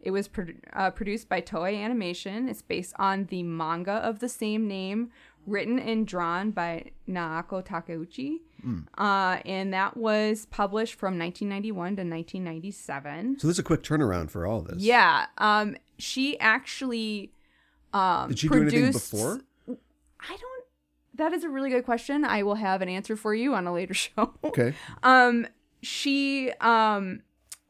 [0.00, 2.48] It was pro- uh, produced by Toei Animation.
[2.48, 5.10] It's based on the manga of the same name,
[5.46, 8.38] written and drawn by Naoko Takeuchi.
[8.96, 13.38] Uh, and that was published from 1991 to 1997.
[13.38, 14.82] So this is a quick turnaround for all this.
[14.82, 17.30] Yeah, um, she actually
[17.92, 19.40] um, Did she do anything before?
[19.68, 20.64] I don't.
[21.14, 22.24] That is a really good question.
[22.24, 24.34] I will have an answer for you on a later show.
[24.42, 24.74] Okay.
[25.02, 25.46] Um,
[25.82, 27.20] she um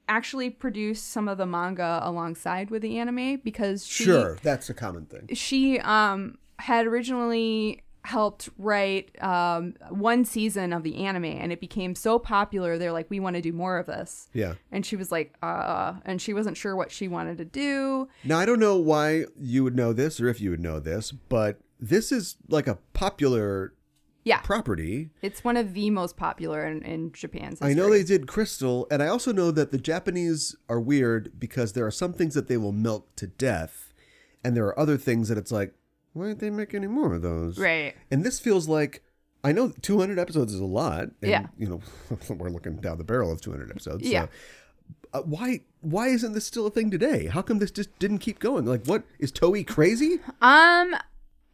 [0.08, 4.38] actually produced some of the manga alongside with the anime because she Sure.
[4.42, 5.34] That's a common thing.
[5.34, 11.94] she um had originally helped write um one season of the anime and it became
[11.94, 14.54] so popular they're like we want to do more of this Yeah.
[14.70, 18.38] and she was like uh and she wasn't sure what she wanted to do Now
[18.38, 21.60] I don't know why you would know this or if you would know this, but
[21.80, 23.72] this is like a popular
[24.22, 25.08] yeah property.
[25.22, 29.02] it's one of the most popular in, in japan's I know they did Crystal, and
[29.02, 32.58] I also know that the Japanese are weird because there are some things that they
[32.58, 33.94] will milk to death,
[34.44, 35.74] and there are other things that it's like,
[36.14, 37.59] why didn't they make any more of those?
[37.59, 39.03] right And this feels like
[39.44, 41.03] I know 200 episodes is a lot.
[41.20, 41.46] And, Yeah.
[41.59, 41.81] You know,
[42.35, 44.03] we're looking down the barrel of 200 episodes.
[44.03, 44.22] Yeah.
[44.22, 44.29] So,
[45.12, 47.27] uh, why why isn't this still a thing today?
[47.27, 48.64] How come this just didn't keep going?
[48.64, 50.18] Like, what is Toei crazy?
[50.40, 50.96] Um,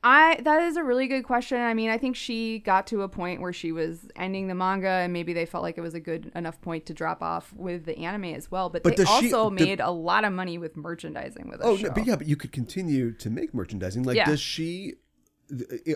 [0.03, 1.59] I that is a really good question.
[1.61, 4.89] I mean, I think she got to a point where she was ending the manga,
[4.89, 7.85] and maybe they felt like it was a good enough point to drop off with
[7.85, 8.71] the anime as well.
[8.71, 11.77] But, But they she- also did- made a lot of money with merchandising with Oh,
[11.77, 11.89] show.
[11.89, 14.05] no, but yeah, but you could continue to make merchandising.
[14.05, 14.25] Like, Yeah.
[14.25, 14.95] does she?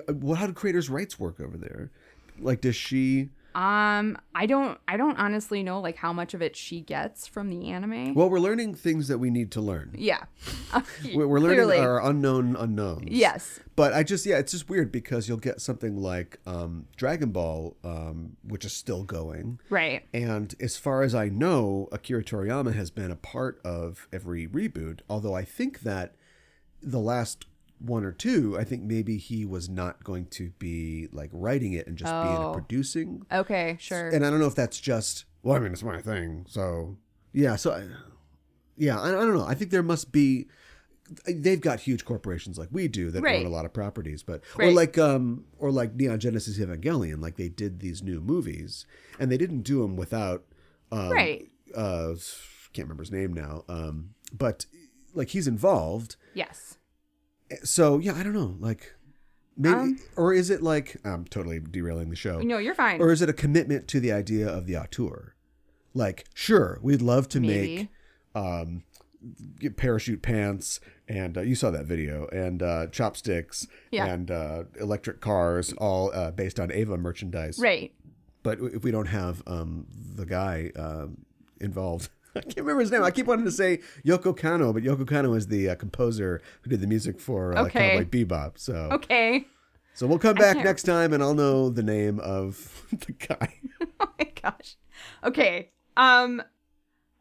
[0.09, 1.91] Well, how do creators' rights work over there?
[2.39, 3.31] Like, does she?
[3.55, 7.51] Um, I don't, I don't honestly know like how much of it she gets from
[7.51, 8.15] the anime.
[8.15, 9.95] Well, we're learning things that we need to learn.
[9.97, 10.25] yeah,
[11.15, 11.79] We're, we're learning Clearly.
[11.79, 13.09] our unknown unknowns.
[13.11, 13.61] Yes.
[13.77, 17.77] But I just, yeah, it's just weird because you'll get something like um, Dragon Ball,
[17.85, 19.61] um, which is still going.
[19.71, 20.05] right.
[20.13, 25.01] And as far as I know, Akira Toriyama has been a part of every reboot.
[25.09, 26.15] Although I think that
[26.83, 27.47] the last
[27.79, 31.87] one or two, I think maybe he was not going to be like writing it
[31.87, 32.51] and just being Oh.
[32.51, 33.27] a producing.
[33.31, 34.09] Okay, sure.
[34.09, 36.47] And I don't know if that's just well, I mean, it's my thing.
[36.49, 36.97] So
[37.33, 37.85] yeah, so I,
[38.77, 39.45] yeah, I, I don't know.
[39.45, 40.47] I think there must be.
[41.27, 43.41] They've got huge corporations like we do that Right.
[43.41, 47.37] own a lot of properties, but or like um or like Neon Genesis Evangelion, like
[47.37, 48.87] they did these new movies
[49.19, 50.45] and they didn't do them without
[50.91, 51.51] um, Right.
[51.77, 52.15] uh
[52.73, 54.65] can't remember his name now um but
[55.13, 56.79] like he's involved yes.
[57.63, 58.95] So yeah i don't know like
[59.57, 63.01] maybe Um, or is it like i'm totally derailing the show No, you're fine.
[63.01, 65.35] or is it a commitment to the idea of the auteur
[65.95, 67.77] like sure we'd love to Maybe.
[67.77, 67.89] make
[68.35, 68.83] um
[69.59, 74.07] get parachute pants and uh, you saw that video and uh chopsticks Yeah.
[74.07, 77.93] and uh electric cars all uh, based on Eva merchandise right.
[78.43, 81.25] but if we don't have um, the guy um,
[81.61, 83.03] involved, I can't remember his name.
[83.03, 86.71] I keep wanting to say Yoko Kanno, but Yoko Kanno is the uh, composer who
[86.71, 87.91] did the music for uh, Okay.
[87.91, 88.59] Cowboy Bebop.
[88.59, 89.47] So, Okay.
[89.95, 93.55] so we'll come back next time, and I'll know the name of the guy.
[94.01, 94.77] oh my gosh.
[95.23, 95.71] Okay.
[95.97, 96.43] Um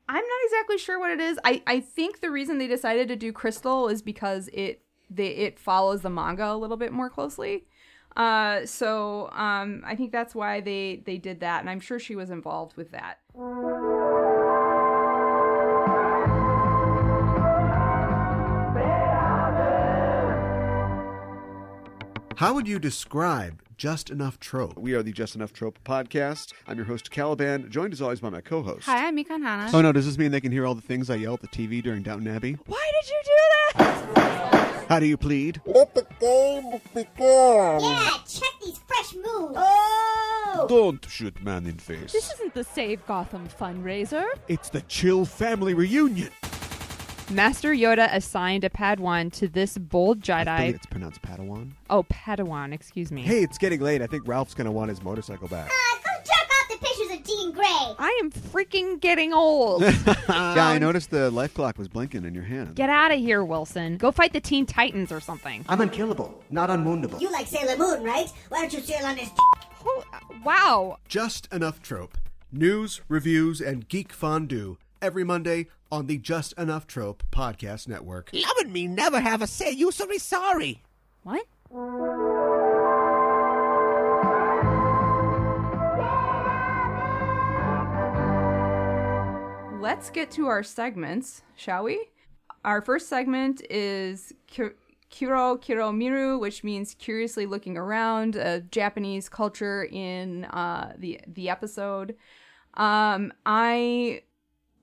[0.10, 1.40] I'm not exactly sure what it is.
[1.46, 5.60] I I think the reason they decided to do Crystal is because it they it
[5.60, 7.66] follows the manga a little bit more closely.
[8.18, 12.16] Uh so um I think that's why they they did that and I'm sure she
[12.16, 13.20] was involved with that.
[22.44, 24.78] How would you describe Just Enough Trope?
[24.78, 26.52] We are the Just Enough Trope podcast.
[26.68, 28.86] I'm your host, Caliban, joined as always by my co-host.
[28.86, 29.72] Hi, I'm Mikan Hana.
[29.74, 31.48] Oh no, does this mean they can hear all the things I yell at the
[31.48, 32.58] TV during Downton Abbey?
[32.66, 33.32] Why did you do
[33.78, 34.86] that?
[34.90, 35.62] How do you plead?
[35.66, 37.80] Let the game begin.
[37.80, 39.56] Yeah, check these fresh moves.
[39.56, 40.66] Oh!
[40.68, 42.12] Don't shoot man in face.
[42.12, 44.26] This isn't the Save Gotham fundraiser.
[44.50, 46.32] It's the Chill Family Reunion.
[47.30, 50.58] Master Yoda assigned a Padawan to this bold I Jedi.
[50.58, 51.72] think it's pronounced Padawan.
[51.90, 53.22] Oh, Padawan, excuse me.
[53.22, 54.02] Hey, it's getting late.
[54.02, 55.68] I think Ralph's gonna want his motorcycle back.
[55.72, 57.96] Uh, go jerk off the pictures of Jean Grey.
[57.98, 59.82] I am freaking getting old.
[60.28, 62.76] yeah, I noticed the life clock was blinking in your hand.
[62.76, 63.98] Get out of here, Wilson.
[63.98, 65.66] Go fight the Teen Titans or something.
[65.70, 67.20] I'm unkillable, not unwoundable.
[67.22, 68.28] You like Sailor Moon, right?
[68.50, 69.30] Why don't you sail on this?
[69.86, 70.04] Oh,
[70.44, 70.98] wow.
[71.08, 72.18] Just enough trope.
[72.52, 78.32] News, reviews, and geek fondue every Monday on the Just Enough Trope podcast network.
[78.34, 80.82] Loving me never have a say you sorry sorry.
[81.24, 81.46] What?
[89.82, 92.08] Let's get to our segments, shall we?
[92.64, 94.70] Our first segment is Ki-
[95.12, 101.50] Kiro Kiro Miru, which means curiously looking around, uh, Japanese culture in uh, the the
[101.50, 102.16] episode.
[102.76, 104.22] Um, I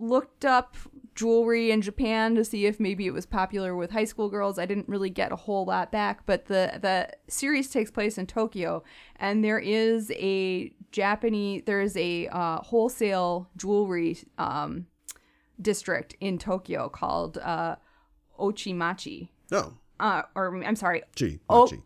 [0.00, 0.76] looked up
[1.14, 4.58] jewelry in Japan to see if maybe it was popular with high school girls.
[4.58, 8.26] I didn't really get a whole lot back, but the the series takes place in
[8.26, 8.82] Tokyo,
[9.16, 14.86] and there is a Japanese there is a uh, wholesale jewelry um,
[15.60, 17.76] district in Tokyo called uh,
[18.38, 19.28] Ochimachi.
[19.52, 21.64] Oh, Uh, or I'm sorry, gee, Oh.
[21.64, 21.82] machi.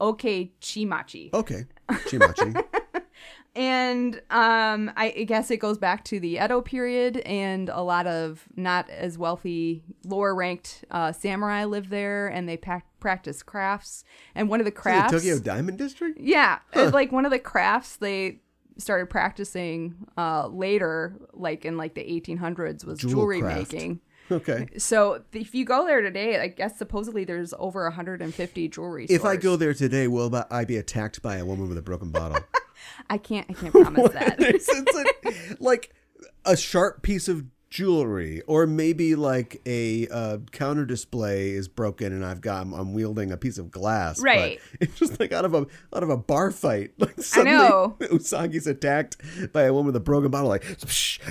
[0.00, 1.32] Okachimachi.
[1.32, 2.64] Okay, chimachi.
[3.54, 8.44] And um, I guess it goes back to the Edo period, and a lot of
[8.56, 14.04] not as wealthy, lower ranked uh, samurai live there, and they pac- practice crafts.
[14.34, 16.18] And one of the crafts, Tokyo Diamond District?
[16.18, 18.40] yeah, it's like one of the crafts they
[18.78, 23.72] started practicing uh, later, like in like the 1800s, was Jewel jewelry craft.
[23.72, 24.00] making.
[24.30, 24.68] Okay.
[24.78, 29.06] So if you go there today, I guess supposedly there's over 150 jewelry.
[29.10, 32.10] If I go there today, will I be attacked by a woman with a broken
[32.10, 32.38] bottle?
[33.10, 33.46] I can't.
[33.50, 34.36] I can't promise that.
[34.40, 35.94] It's, it's like, like
[36.44, 42.24] a sharp piece of jewelry, or maybe like a uh, counter display is broken, and
[42.24, 44.18] I've got I'm, I'm wielding a piece of glass.
[44.18, 44.60] but Right.
[44.80, 46.92] it's just like out of a out of a bar fight.
[46.98, 47.96] Like suddenly, know.
[48.00, 49.16] Usagi's attacked
[49.52, 50.48] by a woman with a broken bottle.
[50.50, 50.62] Like,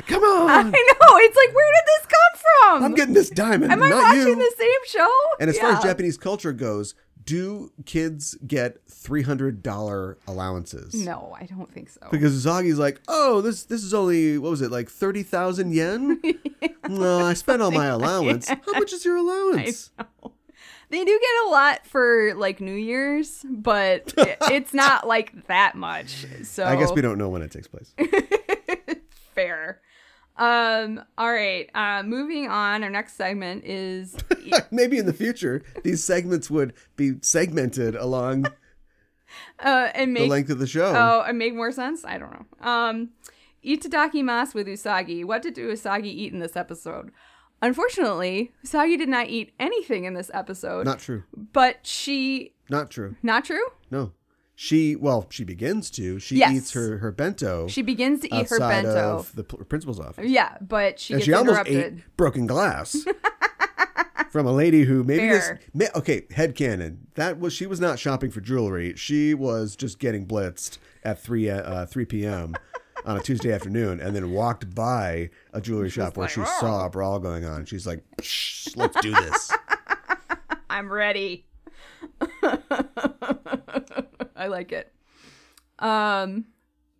[0.07, 0.49] come on.
[0.49, 1.17] I know.
[1.17, 2.83] It's like, where did this come from?
[2.83, 3.71] I'm getting this diamond.
[3.71, 4.35] Am I watching you.
[4.35, 5.09] the same show?
[5.39, 10.93] And as far as Japanese culture goes, do kids get three hundred dollar allowances?
[10.93, 12.07] No, I don't think so.
[12.12, 16.21] Because Usagi's like, oh, this this is only what was it like thirty thousand yen?
[16.89, 18.47] no, I spent all my allowance.
[18.49, 19.91] How much is your allowance?
[20.89, 25.73] They do get a lot for like New Year's, but it- it's not like that
[25.75, 26.25] much.
[26.43, 27.93] So I guess we don't know when it takes place.
[29.34, 29.79] fair.
[30.41, 31.04] Um.
[31.17, 31.69] All right.
[31.75, 32.04] Uh.
[32.04, 32.84] Moving on.
[32.84, 34.15] Our next segment is
[34.71, 38.47] Maybe in the future, these segments would be segmented along
[39.60, 40.93] uh and the length of the show.
[40.95, 42.04] oh and make more sense.
[42.04, 42.67] I don't know.
[42.67, 43.10] Um.
[43.63, 45.23] Itadaki mas with Usagi.
[45.23, 47.12] What did Usagi eat in this episode?
[47.62, 50.86] Unfortunately, Usagi did not eat anything in this episode.
[50.86, 51.23] Not true.
[51.54, 53.15] but she Not true.
[53.21, 53.63] not true.
[53.91, 54.13] No.
[54.63, 56.19] She, well, she begins to.
[56.19, 56.52] She Yes.
[56.54, 59.17] eats her, her bento She begins to eat her bento.
[59.17, 60.30] of the principal's office.
[60.30, 61.97] Yeah, but she and gets she almost interrupted.
[61.97, 62.95] ate broken glass
[64.30, 65.38] from a lady who maybe Fair.
[65.39, 69.97] just ma- okay headcanon that was she was not shopping for jewelry she was just
[69.97, 72.54] getting blitzed at 3 uh, 3 p.m
[73.06, 76.58] on a tuesday afternoon and then walked by a jewelry shop where like, she "Oh."
[76.62, 78.04] saw a brawl going on she's like
[78.76, 79.52] let's do this
[80.69, 81.45] I'm ready.
[84.35, 84.93] I like it.
[85.79, 86.45] Um,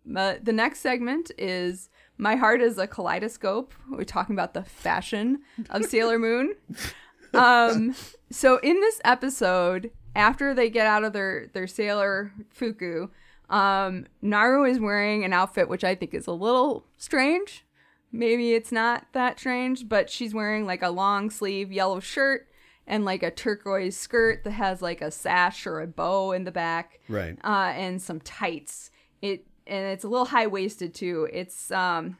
[0.04, 1.88] the, the next segment is
[2.18, 3.72] My Heart is a Kaleidoscope.
[3.90, 6.54] We're talking about the fashion of Sailor Moon.
[7.34, 7.94] Um,
[8.30, 13.08] so in this episode, after they get out of their, their sailor fuku,
[13.48, 17.64] um, Naru is wearing an outfit which I think is a little strange.
[18.10, 22.48] Maybe it's not that strange, but she's wearing like a long sleeve yellow shirt
[22.86, 26.50] and like a turquoise skirt that has like a sash or a bow in the
[26.52, 28.90] back right uh, and some tights.
[29.20, 31.28] It and it's a little high waisted too.
[31.32, 32.16] It's um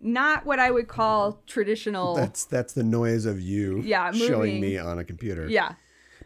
[0.00, 2.14] not what I would call traditional.
[2.14, 5.72] that's that's the noise of you Yeah, showing me on a computer yeah,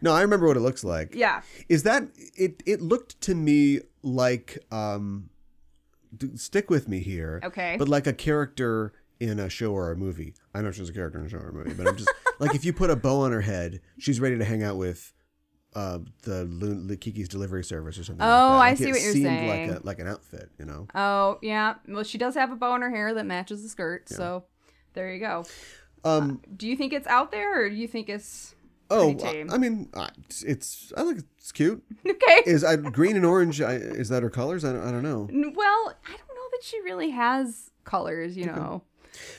[0.03, 2.63] no i remember what it looks like yeah, Is that it?
[2.67, 5.31] It looked to me like um,
[6.35, 7.41] stick with me here.
[7.45, 7.77] Okay.
[7.79, 10.35] But like a character in a show or a movie.
[10.55, 12.55] I know she's a character in a show or a movie, but I'm just like
[12.55, 15.13] if you put a bow on her head, she's ready to hang out with
[15.75, 16.45] uh, the
[16.87, 18.23] the Kiki's Delivery Service or something.
[18.23, 18.55] Oh, like that.
[18.55, 19.71] I Like, see what you're seemed saying.
[19.71, 20.89] Like a, like an outfit, you know.
[20.95, 21.75] Oh yeah.
[21.87, 24.09] Well, she does have a bow in her hair that matches the skirt.
[24.09, 24.45] So
[24.95, 25.45] there you go.
[26.05, 26.41] Um.
[26.57, 28.55] Do you think it's out there, or do you think it's
[28.91, 29.51] oh, tame?
[29.51, 30.09] I mean, uh,
[30.45, 30.93] it's.
[30.97, 31.85] I think it's cute.
[32.09, 32.43] okay?
[32.47, 33.61] Is I, green and orange?
[33.61, 34.65] I, is that her colors?
[34.65, 35.29] I don't, I don't know.
[35.31, 38.37] Well, I don't know that she really has colors.
[38.37, 38.83] You know.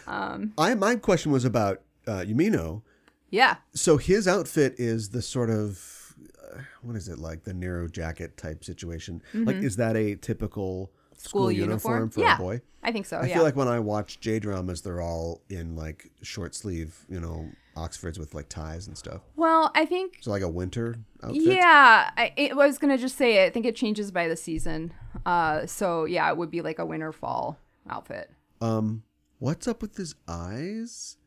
[0.07, 0.53] Um.
[0.57, 2.81] I my question was about uh, Umino.
[3.29, 3.55] Yeah.
[3.73, 6.15] So his outfit is the sort of
[6.53, 9.21] uh, what is it like the narrow jacket type situation?
[9.33, 11.27] Like, is that a typical school, Mm-hmm.
[11.27, 12.09] School uniform, uniform?
[12.09, 12.35] for Yeah.
[12.35, 12.61] a boy?
[12.83, 13.17] I think so.
[13.17, 13.35] I yeah.
[13.35, 17.47] feel like when I watch J dramas, they're all in like short sleeve, you know,
[17.77, 19.21] Oxfords with like ties and stuff.
[19.37, 21.41] well, I think So like a winter outfit.
[21.43, 23.45] Yeah, I, it, I was gonna just say.
[23.45, 24.91] I think it changes by the season.
[25.25, 27.57] Uh, so yeah, it would be like a winter fall
[27.89, 28.29] outfit.
[28.59, 29.03] Um,
[29.41, 31.17] what's up with his eyes?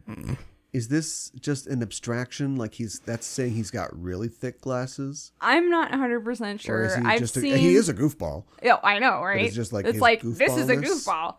[0.73, 2.57] Is this just an abstraction?
[2.57, 6.85] Like he's that's saying he's got really thick glasses, I'm not 100 percent or sure.
[6.85, 7.35] is he I've just?
[7.35, 7.57] seen.
[7.57, 8.45] He is a goofball.
[8.63, 9.45] Yeah, I know, right?
[9.45, 11.37] it's just like it's like this is a goofball.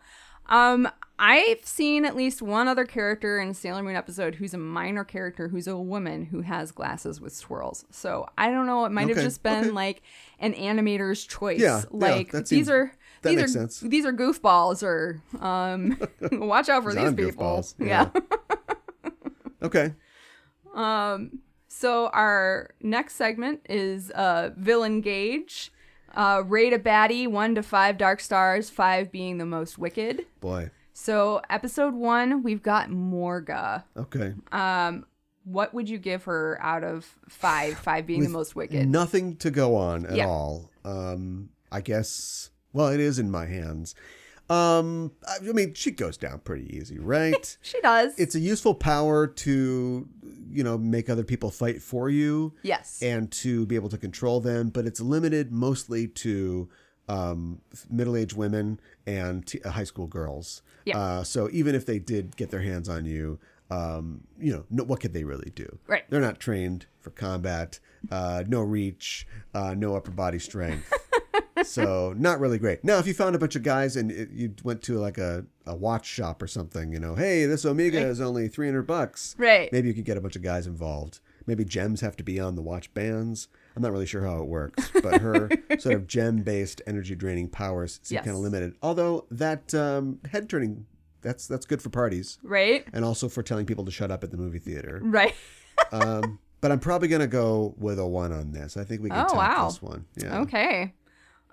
[0.48, 4.58] Um, I've seen at least one other character in a Sailor Moon episode who's a
[4.58, 7.86] minor character who's a woman who has glasses with swirls.
[7.90, 8.86] So I don't know.
[8.86, 9.72] It might have just been okay.
[9.72, 10.02] like
[10.40, 11.60] an animator's choice.
[11.60, 12.92] Yeah, yeah, like that these seems- are
[13.26, 13.80] that these makes are sense.
[13.82, 15.98] these are goofballs or um
[16.48, 17.44] watch out for He's these people.
[17.46, 18.10] goofballs, yeah.
[18.16, 18.22] yeah.
[19.64, 19.94] Okay.
[20.76, 25.72] Um, so our next segment is uh, villain gauge.
[26.14, 30.26] Uh, rate a baddie one to five dark stars, five being the most wicked.
[30.40, 30.70] Boy.
[30.94, 33.84] So episode one, we've got Morga.
[33.98, 34.34] Okay.
[34.52, 35.06] Um,
[35.46, 37.78] What would you give her out of five?
[37.78, 38.88] Five being With the most wicked.
[38.88, 40.28] Nothing to go on at Yeah.
[40.28, 40.70] all.
[40.86, 42.52] Um, I guess.
[42.76, 43.96] Well, it is in my hands.
[44.50, 47.58] Um, I mean, she goes down pretty easy, right?
[47.62, 48.20] she does.
[48.20, 50.08] it's a useful power to,
[50.52, 52.54] you know, make other people fight for you.
[52.64, 53.02] yes.
[53.02, 56.68] and to be able to control them, but it's limited mostly to
[57.08, 60.62] um, middle-aged women and t- uh, high school girls.
[60.84, 61.00] Yeah.
[61.00, 63.40] Uh, so even if they did get their hands on you,
[63.72, 65.80] um, you know, no, what could they really do?
[65.88, 66.04] Right.
[66.10, 67.80] They're not trained for combat.
[68.12, 69.26] Uh, no reach.
[69.54, 70.92] Uh, no upper body strength.
[71.64, 72.84] So not really great.
[72.84, 75.46] Now, if you found a bunch of guys and it, you went to like a,
[75.66, 79.36] a watch shop or something, you know, hey, this Omega is only three hundred bucks.
[79.38, 79.72] Right.
[79.72, 81.20] Maybe you could get a bunch of guys involved.
[81.48, 83.48] Maybe gems have to be on the watch bands.
[83.76, 88.00] I'm not really sure how it works, but her sort of gem-based energy draining powers
[88.02, 88.26] seem Yes.
[88.26, 88.74] kind of limited.
[88.82, 90.86] Although that um, head turning,
[91.22, 92.86] that's that's good for parties right.
[92.94, 95.00] and also for telling people to shut up at the movie theater.
[95.04, 95.36] Right.
[95.92, 98.76] Um, but I'm probably gonna go with a one on this.
[98.78, 99.66] I think we can Oh, tap wow.
[99.70, 100.06] this one.
[100.16, 100.40] Yeah.
[100.40, 100.94] Okay.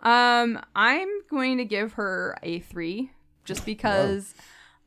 [0.02, 3.10] Um, I'm going to give her a three
[3.44, 4.34] just because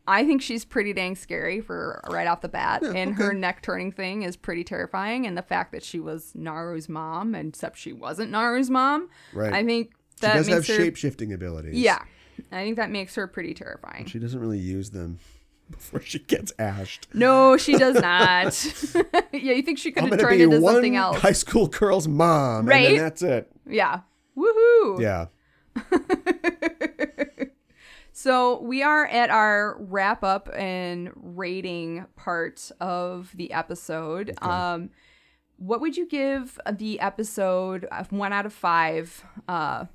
[0.07, 3.91] I think she's pretty dang scary for right off the bat, and her neck turning
[3.91, 5.26] thing is pretty terrifying.
[5.26, 9.53] And the fact that she was Naru's mom, except she wasn't Naru's mom, Right.
[9.53, 9.91] I think
[10.22, 11.76] that She does have shape shifting abilities.
[11.76, 12.03] Yeah,
[12.51, 14.05] I think that makes her pretty terrifying.
[14.05, 15.20] She doesn't really use them
[15.72, 17.07] before she gets ashed.
[17.13, 18.53] No, she does not.
[19.34, 21.18] yeah, you think she could have turned into something else?
[21.20, 22.88] high school girl's mom, and Right?
[22.89, 23.51] then that's it.
[23.68, 24.01] Yeah.
[24.38, 25.00] Woohoo!
[25.00, 25.28] Yeah.
[28.18, 34.34] So we are at our wrap up and rating part of the episode.
[34.42, 34.90] Um,
[35.58, 39.86] what would you give the episode one out of five uh,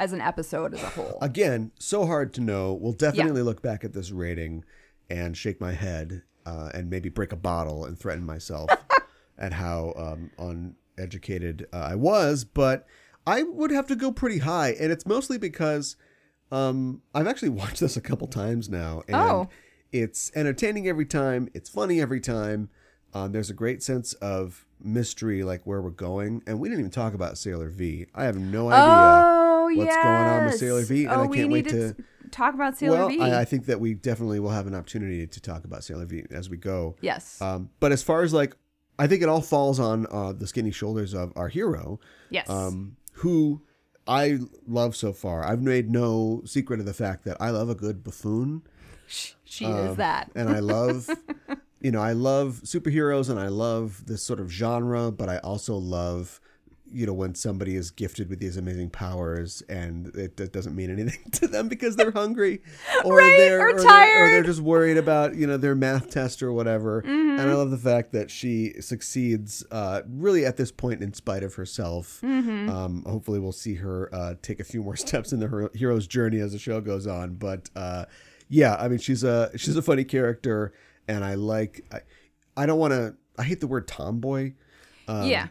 [0.00, 1.16] as an episode as a whole?
[1.22, 2.74] Again, so hard to know.
[2.74, 4.64] We'll definitely look back at this rating
[5.08, 8.68] and shake my head uh, and maybe break a bottle and threaten myself
[9.38, 12.44] at how um, uneducated uh, I was.
[12.44, 12.84] But
[13.28, 15.96] I would have to go pretty high, and it's mostly because
[16.50, 19.48] um, I've actually watched this a couple times now, and Oh.
[19.92, 21.48] it's entertaining every time.
[21.54, 22.70] It's funny every time.
[23.14, 26.90] Um, there's a great sense of mystery, like where we're going, and we didn't even
[26.90, 28.06] talk about Sailor V.
[28.14, 30.54] I have no idea oh, what's going on with.
[30.56, 31.94] Sailor V, and oh, I we can't need wait to.
[31.94, 33.20] t- talk about Sailor well, V.
[33.20, 36.24] I, I think that we definitely will have an opportunity to talk about Sailor V
[36.30, 36.96] as we go.
[37.00, 37.40] yes.
[37.40, 38.54] Um, but as far as like,
[38.98, 42.50] I think it all falls on uh, the skinny shoulders of our hero, yes.
[42.50, 43.62] um, who
[44.06, 45.44] I love so far.
[45.44, 48.62] I've made no secret of the fact that I love a good buffoon,
[49.44, 50.30] she um, is that.
[50.34, 51.08] and I love,
[51.80, 55.76] you know, I love superheroes and I love this sort of genre, but I also
[55.76, 56.40] love.
[56.90, 61.30] You know, when somebody is gifted with these amazing powers and it doesn't mean anything
[61.32, 62.62] to them because they're hungry
[63.04, 66.42] or Right, they're or they're- or they're just worried about you know their math test
[66.42, 67.02] or whatever.
[67.02, 67.38] Mm-hmm.
[67.38, 71.42] And I love the fact that she succeeds uh, really at this point in spite
[71.42, 72.20] of herself.
[72.22, 72.68] Mm-hmm.
[72.70, 76.06] Um, hopefully, we'll see her uh, take a few more steps in the her- hero's
[76.06, 77.34] journey as the show goes on.
[77.34, 78.06] But uh,
[78.48, 80.72] yeah, I mean, she's a she's a funny character,
[81.06, 81.84] and I like.
[81.92, 82.00] I,
[82.56, 83.14] I don't want to.
[83.38, 84.54] I hate the word tomboy.
[85.06, 85.48] Um, yeah.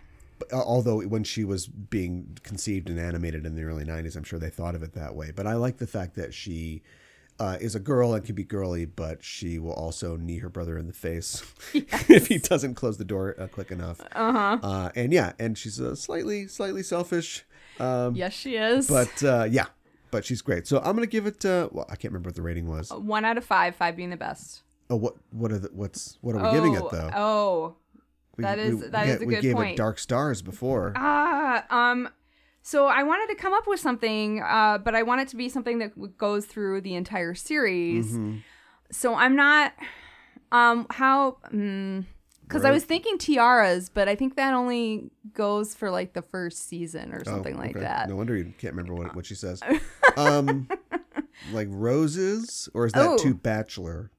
[0.53, 4.49] Although when she was being conceived and animated in the early 90s i'm sure they
[4.49, 5.31] thought of it that way.
[5.35, 6.83] But i like the fact that she
[7.39, 10.75] uh, is a girl and can be girly but she will also knee her brother
[10.77, 14.01] in the face if he doesn't close the door uh, quick enough.
[14.13, 14.57] Uh-huh.
[14.63, 17.45] uh, and yeah and she's slightly slightly selfish
[17.79, 18.87] um, Yes, she is.
[18.87, 19.65] but uh, yeah
[20.09, 20.65] but she's great.
[20.67, 22.91] So i'm gonna give it uh, well i can't remember what the rating was.
[22.91, 24.63] One out of five, five being the best.
[24.89, 27.75] oh what what are the what's what are we giving it Oh, though Oh,
[28.37, 29.71] we, that is- we, that we, is a we good gave point.
[29.71, 32.09] it dark stars before Ah, um,
[32.61, 35.47] so I wanted to come up with something, uh, but I want it to be
[35.49, 38.07] something that goes through the entire series.
[38.11, 38.37] Mm-hmm.
[38.91, 39.73] So I'm not,
[40.51, 42.73] um, how, because I Right.
[42.73, 47.21] was thinking tiaras, but I think that only goes for like the first season or
[47.21, 48.09] Oh, something like that.
[48.09, 49.61] No wonder you can't remember what, what she says.
[50.17, 50.67] Um,
[51.53, 53.17] like roses, or is that Oh.
[53.17, 54.09] too bachelor?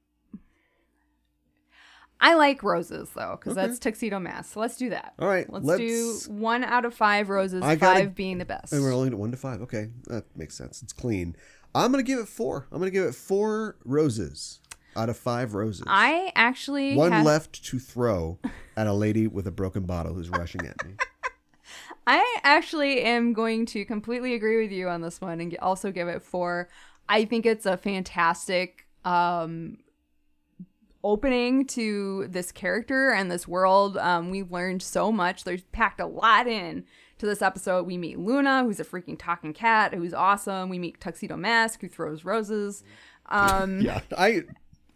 [2.21, 3.67] I like roses though, because Okay.
[3.67, 4.53] that's tuxedo mask.
[4.53, 5.13] So let's do that.
[5.19, 5.79] All right, Let's, let's-
[6.27, 8.73] do one out of five roses, I gotta- five being the best.
[8.73, 9.61] And we're only at one to five.
[9.61, 10.81] Okay, that makes sense.
[10.81, 11.35] It's clean.
[11.73, 12.67] I'm gonna give it four.
[12.71, 14.59] I'm gonna give it four roses
[14.95, 15.83] out of five roses.
[15.87, 18.39] I actually One have- left to throw
[18.75, 20.95] at a lady with a broken bottle who's rushing at me.
[22.07, 26.07] I actually am going to completely agree with you on this one and also give
[26.07, 26.67] it four.
[27.07, 29.77] I think it's a fantastic um,
[31.03, 33.97] opening to this character and this world.
[33.97, 35.43] Um, we've learned so much.
[35.43, 36.85] There's packed a lot in
[37.19, 37.85] to this episode.
[37.85, 40.69] We meet Luna, who's a freaking talking cat, who's awesome.
[40.69, 42.83] We meet Tuxedo Mask, who throws roses.
[43.27, 44.43] Um, yeah, I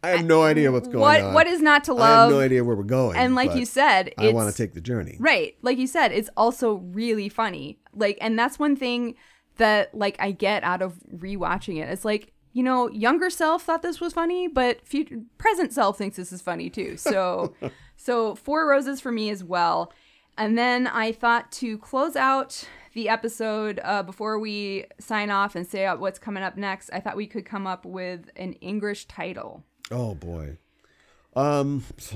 [0.04, 1.34] I have no idea what's going what on.
[1.34, 2.01] what is not to love?
[2.20, 3.18] I have no idea where we're going.
[3.18, 5.16] and like you said, I want to take the journey.
[5.20, 5.56] Right.
[5.62, 7.80] Like you said, it's also really funny.
[7.93, 9.16] Like, and that's one thing
[9.58, 11.88] that like I get out of rewatching it.
[11.89, 16.16] It's like, you know, younger self thought this was funny, but future present self thinks
[16.16, 16.97] this is funny too.
[17.04, 17.54] So
[17.97, 19.91] so four roses for me as well.
[20.38, 25.66] And then I thought to close out the episode uh, before we sign off and
[25.66, 29.64] say what's coming up next, I thought we could come up with an English title.
[29.91, 30.58] Oh boy.
[31.36, 31.84] Um.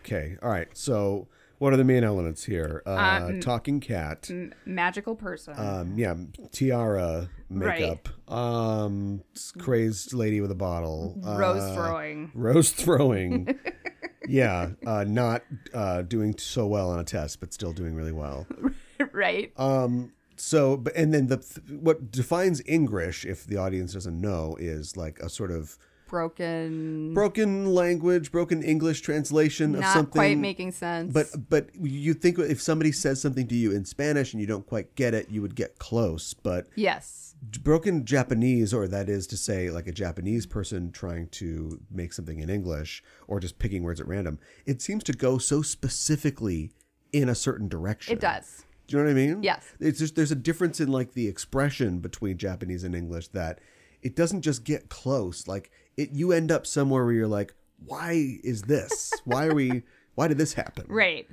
[0.00, 0.36] okay.
[0.42, 0.68] All right.
[0.72, 1.28] So,
[1.64, 2.82] what are the main elements here?
[2.84, 4.28] Uh, talking cat.
[4.30, 5.54] M- magical person.
[5.56, 5.94] Um.
[5.96, 6.14] Yeah.
[6.52, 8.06] Tiara makeup.
[8.30, 9.22] Um.
[9.58, 11.18] Crazed lady with a bottle.
[11.24, 12.30] Rose uh, throwing.
[12.34, 13.58] Rose throwing.
[14.28, 14.72] yeah.
[14.86, 15.04] Uh.
[15.08, 15.42] Not
[15.72, 18.46] uh doing so well on a test, but still doing really well.
[19.12, 19.50] right.
[19.56, 20.12] Um.
[20.36, 21.38] So, but and then the
[21.80, 27.66] what defines English, if the audience doesn't know, is like a sort of broken, broken
[27.74, 30.12] language, broken English translation of not something.
[30.12, 31.12] quite making sense.
[31.12, 34.66] But but you think if somebody says something to you in Spanish and you don't
[34.66, 36.34] quite get it, you would get close.
[36.34, 41.80] But yes, broken Japanese, or that is to say, like a Japanese person trying to
[41.90, 45.62] make something in English or just picking words at random, it seems to go so
[45.62, 46.70] specifically
[47.12, 48.12] in a certain direction.
[48.12, 48.64] it does.
[48.86, 49.42] Do you know what I mean?
[49.42, 49.64] Yes.
[49.80, 53.60] It's just there's a difference in like the expression between Japanese and English that
[54.02, 55.48] it doesn't just get close.
[55.48, 59.12] Like it, you end up somewhere where you're like, why is this?
[59.24, 59.82] Why are we?
[60.16, 60.84] Why did this happen?
[60.88, 61.28] Right.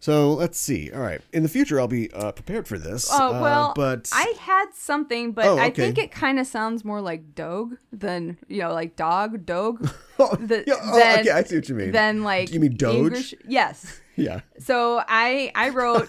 [0.00, 0.90] So let's see.
[0.90, 1.20] All right.
[1.34, 3.08] In the future, I'll be uh, prepared for this.
[3.12, 6.86] Oh Uh, well, but I had something, but Oh, I think it kind of sounds
[6.86, 9.90] more like dog than you know, like dog, dog.
[10.18, 11.92] Oh, the- yeah, oh, than- okay, I see what you mean.
[11.92, 12.96] Then like You mean Doge?
[13.08, 14.00] English- Yes.
[14.16, 14.40] yeah.
[14.58, 16.08] So I I wrote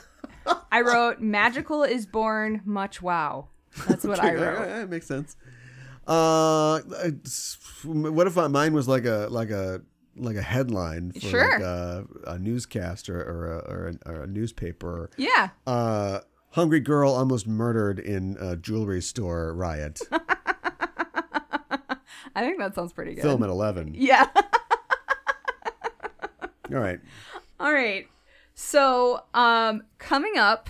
[0.71, 3.47] I wrote magical is born much wow.
[3.87, 4.69] That's what I wrote.
[4.83, 5.35] it makes sense.
[6.07, 6.79] Uh,
[7.83, 9.81] what if my mine was like a like a
[10.15, 11.51] like a headline for Sure.
[11.53, 15.09] like a, a newscast or or a, or a, or a newspaper?
[15.17, 15.49] Yeah.
[15.67, 16.19] Uh,
[16.51, 19.99] hungry girl almost murdered in a jewelry store riot.
[22.37, 23.23] I think that sounds pretty good.
[23.23, 23.93] Film at eleven.
[23.97, 24.27] Yeah.
[26.71, 26.99] All right.
[27.59, 28.07] All right.
[28.55, 30.69] So, um, coming up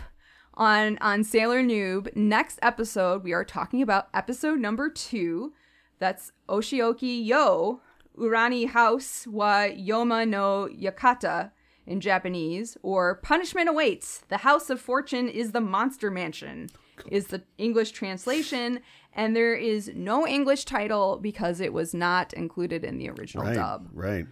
[0.58, 5.54] on on Sailor Noob next episode, we are talking about episode number two.
[6.00, 7.82] That's Oshioki Yo
[8.18, 11.52] Uranai House wa Yoma no Yakata
[11.88, 14.24] in Japanese, or Punishment Awaits.
[14.30, 16.70] The House of Fortune is the Monster Mansion.
[17.12, 18.80] Is the English translation,
[19.14, 23.56] and there is no English title because it was not included in the original Right.
[23.56, 23.90] dub.
[23.94, 24.26] Right.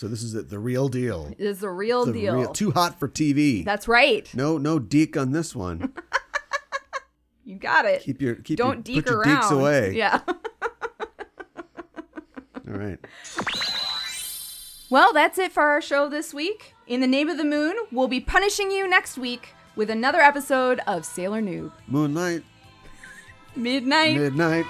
[0.00, 1.26] So this is the, the real deal.
[1.38, 2.34] It is the real The deal.
[2.36, 3.62] real- too hot for TV.
[3.66, 4.26] That's right.
[4.34, 5.92] no, no deek on this one.
[7.44, 8.02] You got it.
[8.02, 9.42] Keep your keep Don't your, deke put your around.
[9.42, 9.92] deeks away.
[9.96, 10.20] Yeah.
[12.68, 12.96] All right.
[14.88, 16.74] well, that's it for our show this week.
[16.86, 20.80] In the name of the moon, we'll be punishing you next week with another episode
[20.86, 21.72] of Sailor Noob.
[21.88, 22.44] Moonlight,
[23.56, 24.16] Midnight.
[24.16, 24.66] midnight.